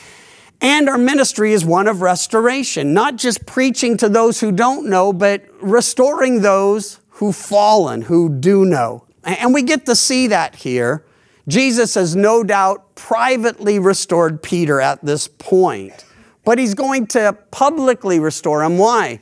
And 0.61 0.89
our 0.89 0.97
ministry 0.97 1.53
is 1.53 1.65
one 1.65 1.89
of 1.89 2.01
restoration, 2.01 2.95
not 2.95 3.17
just 3.17 3.45
preaching 3.47 3.97
to 3.97 4.09
those 4.09 4.39
who 4.39 4.53
don't 4.53 4.89
know, 4.89 5.13
but 5.13 5.45
restoring 5.61 6.43
those 6.43 7.01
who've 7.11 7.35
fallen, 7.35 8.03
who 8.03 8.29
do 8.29 8.65
know. 8.65 9.07
And 9.25 9.53
we 9.53 9.63
get 9.63 9.87
to 9.87 9.97
see 9.97 10.29
that 10.29 10.55
here. 10.55 11.05
Jesus 11.47 11.95
has 11.95 12.17
no 12.17 12.43
doubt 12.43 12.95
privately 12.95 13.79
restored 13.79 14.43
Peter 14.43 14.81
at 14.81 15.05
this 15.05 15.29
point, 15.29 16.05
but 16.45 16.59
he's 16.59 16.75
going 16.75 17.07
to 17.09 17.37
publicly 17.51 18.19
restore 18.19 18.63
him. 18.63 18.79
Why? 18.79 19.21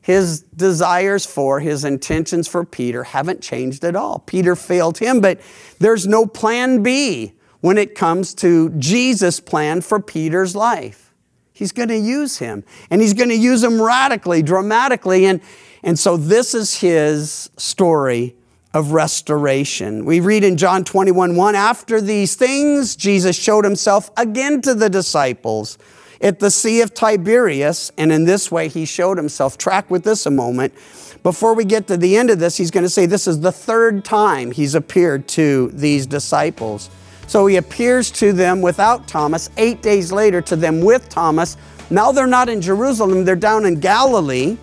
His 0.00 0.40
desires 0.42 1.26
for, 1.26 1.60
his 1.60 1.84
intentions 1.84 2.48
for 2.48 2.64
Peter 2.64 3.04
haven't 3.04 3.42
changed 3.42 3.84
at 3.84 3.94
all. 3.94 4.20
Peter 4.20 4.56
failed 4.56 4.98
him, 4.98 5.20
but 5.20 5.40
there's 5.78 6.06
no 6.06 6.26
plan 6.26 6.82
B 6.82 7.34
when 7.60 7.78
it 7.78 7.94
comes 7.94 8.34
to 8.36 8.70
Jesus' 8.70 9.38
plan 9.38 9.82
for 9.82 10.00
Peter's 10.00 10.56
life. 10.56 11.14
He's 11.52 11.72
going 11.72 11.90
to 11.90 11.98
use 11.98 12.38
him, 12.38 12.64
and 12.88 13.02
he's 13.02 13.12
going 13.12 13.28
to 13.28 13.36
use 13.36 13.62
him 13.62 13.80
radically, 13.80 14.42
dramatically. 14.42 15.26
And, 15.26 15.42
and 15.82 15.98
so, 15.98 16.16
this 16.16 16.54
is 16.54 16.80
his 16.80 17.50
story 17.58 18.34
of 18.72 18.92
restoration. 18.92 20.04
We 20.04 20.20
read 20.20 20.44
in 20.44 20.56
John 20.56 20.84
21 20.84 21.36
1 21.36 21.54
After 21.54 22.00
these 22.00 22.36
things, 22.36 22.96
Jesus 22.96 23.36
showed 23.36 23.64
himself 23.64 24.10
again 24.16 24.60
to 24.62 24.74
the 24.74 24.88
disciples 24.88 25.78
at 26.20 26.38
the 26.38 26.50
Sea 26.50 26.82
of 26.82 26.92
Tiberias, 26.92 27.90
and 27.96 28.12
in 28.12 28.24
this 28.24 28.50
way, 28.50 28.68
he 28.68 28.84
showed 28.84 29.16
himself. 29.16 29.56
Track 29.56 29.90
with 29.90 30.04
this 30.04 30.26
a 30.26 30.30
moment. 30.30 30.74
Before 31.22 31.54
we 31.54 31.64
get 31.64 31.86
to 31.88 31.96
the 31.96 32.16
end 32.16 32.30
of 32.30 32.38
this, 32.38 32.56
he's 32.56 32.70
going 32.70 32.84
to 32.84 32.90
say 32.90 33.06
this 33.06 33.26
is 33.26 33.40
the 33.40 33.52
third 33.52 34.04
time 34.04 34.50
he's 34.50 34.74
appeared 34.74 35.26
to 35.28 35.68
these 35.68 36.06
disciples. 36.06 36.90
So 37.26 37.46
he 37.46 37.56
appears 37.56 38.10
to 38.12 38.32
them 38.32 38.60
without 38.60 39.06
Thomas, 39.06 39.50
eight 39.56 39.82
days 39.82 40.12
later 40.12 40.40
to 40.42 40.56
them 40.56 40.80
with 40.80 41.08
Thomas. 41.08 41.56
Now 41.88 42.12
they're 42.12 42.26
not 42.26 42.48
in 42.48 42.60
Jerusalem, 42.60 43.24
they're 43.24 43.36
down 43.36 43.66
in 43.66 43.80
Galilee, 43.80 44.56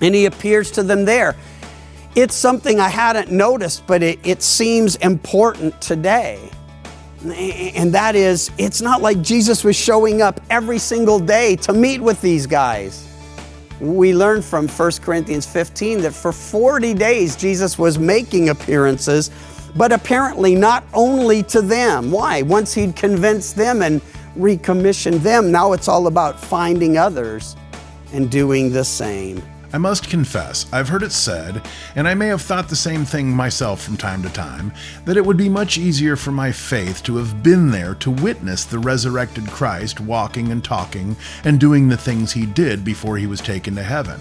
and 0.00 0.14
he 0.14 0.26
appears 0.26 0.70
to 0.72 0.82
them 0.82 1.04
there. 1.04 1.36
It's 2.14 2.34
something 2.34 2.78
I 2.78 2.88
hadn't 2.88 3.30
noticed, 3.30 3.86
but 3.86 4.02
it, 4.02 4.18
it 4.26 4.42
seems 4.42 4.96
important 4.96 5.80
today. 5.80 6.50
And 7.24 7.92
that 7.94 8.16
is, 8.16 8.50
it's 8.58 8.80
not 8.80 9.00
like 9.00 9.22
Jesus 9.22 9.62
was 9.64 9.76
showing 9.76 10.22
up 10.22 10.40
every 10.50 10.78
single 10.78 11.20
day 11.20 11.56
to 11.56 11.72
meet 11.72 12.00
with 12.00 12.20
these 12.20 12.46
guys. 12.46 13.08
We 13.80 14.14
learned 14.14 14.44
from 14.44 14.68
1 14.68 14.92
Corinthians 15.02 15.46
15 15.46 16.02
that 16.02 16.12
for 16.12 16.32
40 16.32 16.94
days 16.94 17.36
Jesus 17.36 17.78
was 17.78 17.98
making 17.98 18.48
appearances 18.48 19.30
but 19.74 19.92
apparently 19.92 20.54
not 20.54 20.84
only 20.92 21.42
to 21.44 21.62
them. 21.62 22.10
Why? 22.10 22.42
Once 22.42 22.74
he'd 22.74 22.94
convinced 22.94 23.56
them 23.56 23.82
and 23.82 24.00
recommissioned 24.36 25.20
them, 25.20 25.50
now 25.50 25.72
it's 25.72 25.88
all 25.88 26.06
about 26.06 26.38
finding 26.38 26.98
others 26.98 27.56
and 28.12 28.30
doing 28.30 28.72
the 28.72 28.84
same. 28.84 29.42
I 29.74 29.78
must 29.78 30.10
confess, 30.10 30.66
I've 30.70 30.90
heard 30.90 31.02
it 31.02 31.12
said, 31.12 31.62
and 31.96 32.06
I 32.06 32.12
may 32.12 32.26
have 32.26 32.42
thought 32.42 32.68
the 32.68 32.76
same 32.76 33.06
thing 33.06 33.30
myself 33.30 33.82
from 33.82 33.96
time 33.96 34.22
to 34.22 34.28
time, 34.28 34.70
that 35.06 35.16
it 35.16 35.24
would 35.24 35.38
be 35.38 35.48
much 35.48 35.78
easier 35.78 36.14
for 36.14 36.30
my 36.30 36.52
faith 36.52 37.02
to 37.04 37.16
have 37.16 37.42
been 37.42 37.70
there 37.70 37.94
to 37.94 38.10
witness 38.10 38.66
the 38.66 38.78
resurrected 38.78 39.46
Christ 39.46 39.98
walking 39.98 40.52
and 40.52 40.62
talking 40.62 41.16
and 41.44 41.58
doing 41.58 41.88
the 41.88 41.96
things 41.96 42.32
he 42.32 42.44
did 42.44 42.84
before 42.84 43.16
he 43.16 43.26
was 43.26 43.40
taken 43.40 43.74
to 43.76 43.82
heaven. 43.82 44.20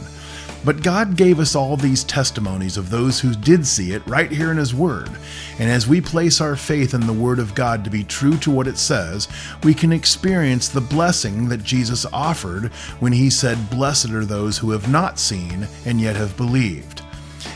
But 0.63 0.83
God 0.83 1.17
gave 1.17 1.39
us 1.39 1.55
all 1.55 1.75
these 1.75 2.03
testimonies 2.03 2.77
of 2.77 2.91
those 2.91 3.19
who 3.19 3.33
did 3.33 3.65
see 3.65 3.93
it 3.93 4.05
right 4.05 4.31
here 4.31 4.51
in 4.51 4.57
His 4.57 4.75
Word. 4.75 5.09
And 5.57 5.69
as 5.69 5.87
we 5.87 6.01
place 6.01 6.39
our 6.39 6.55
faith 6.55 6.93
in 6.93 7.07
the 7.07 7.13
Word 7.13 7.39
of 7.39 7.55
God 7.55 7.83
to 7.83 7.89
be 7.89 8.03
true 8.03 8.37
to 8.37 8.51
what 8.51 8.67
it 8.67 8.77
says, 8.77 9.27
we 9.63 9.73
can 9.73 9.91
experience 9.91 10.67
the 10.67 10.79
blessing 10.79 11.49
that 11.49 11.63
Jesus 11.63 12.05
offered 12.13 12.71
when 12.99 13.11
He 13.11 13.31
said, 13.31 13.71
Blessed 13.71 14.11
are 14.11 14.25
those 14.25 14.59
who 14.59 14.69
have 14.69 14.87
not 14.87 15.17
seen 15.17 15.67
and 15.85 15.99
yet 15.99 16.15
have 16.15 16.37
believed. 16.37 17.01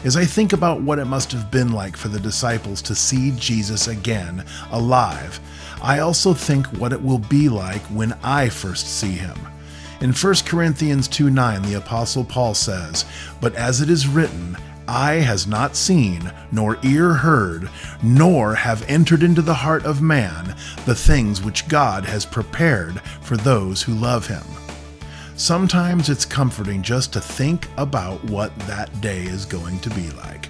As 0.03 0.17
I 0.17 0.25
think 0.25 0.53
about 0.53 0.81
what 0.81 0.99
it 0.99 1.05
must 1.05 1.31
have 1.31 1.51
been 1.51 1.71
like 1.71 1.95
for 1.95 2.07
the 2.07 2.19
disciples 2.19 2.81
to 2.83 2.95
see 2.95 3.31
Jesus 3.37 3.87
again, 3.87 4.43
alive, 4.71 5.39
I 5.81 5.99
also 5.99 6.33
think 6.33 6.65
what 6.67 6.93
it 6.93 7.01
will 7.01 7.19
be 7.19 7.49
like 7.49 7.81
when 7.83 8.13
I 8.23 8.49
first 8.49 8.87
see 8.87 9.11
Him. 9.11 9.37
In 10.01 10.12
1 10.12 10.36
Corinthians 10.45 11.08
2 11.08 11.29
9, 11.29 11.62
the 11.62 11.75
Apostle 11.75 12.23
Paul 12.23 12.53
says, 12.53 13.05
But 13.39 13.55
as 13.55 13.81
it 13.81 13.89
is 13.89 14.08
written, 14.08 14.58
Eye 14.88 15.15
has 15.15 15.47
not 15.47 15.75
seen, 15.75 16.31
nor 16.51 16.77
ear 16.84 17.13
heard, 17.13 17.69
nor 18.03 18.53
have 18.53 18.88
entered 18.89 19.23
into 19.23 19.41
the 19.41 19.53
heart 19.53 19.84
of 19.84 20.01
man 20.01 20.55
the 20.86 20.93
things 20.93 21.41
which 21.41 21.67
God 21.67 22.05
has 22.05 22.25
prepared 22.25 22.99
for 23.21 23.36
those 23.36 23.81
who 23.81 23.93
love 23.93 24.27
him. 24.27 24.43
Sometimes 25.38 26.10
it's 26.10 26.25
comforting 26.25 26.81
just 26.81 27.12
to 27.13 27.19
think 27.19 27.67
about 27.77 28.23
what 28.25 28.58
that 28.60 29.01
day 29.01 29.23
is 29.23 29.45
going 29.45 29.79
to 29.79 29.89
be 29.89 30.12
like. 30.12 30.49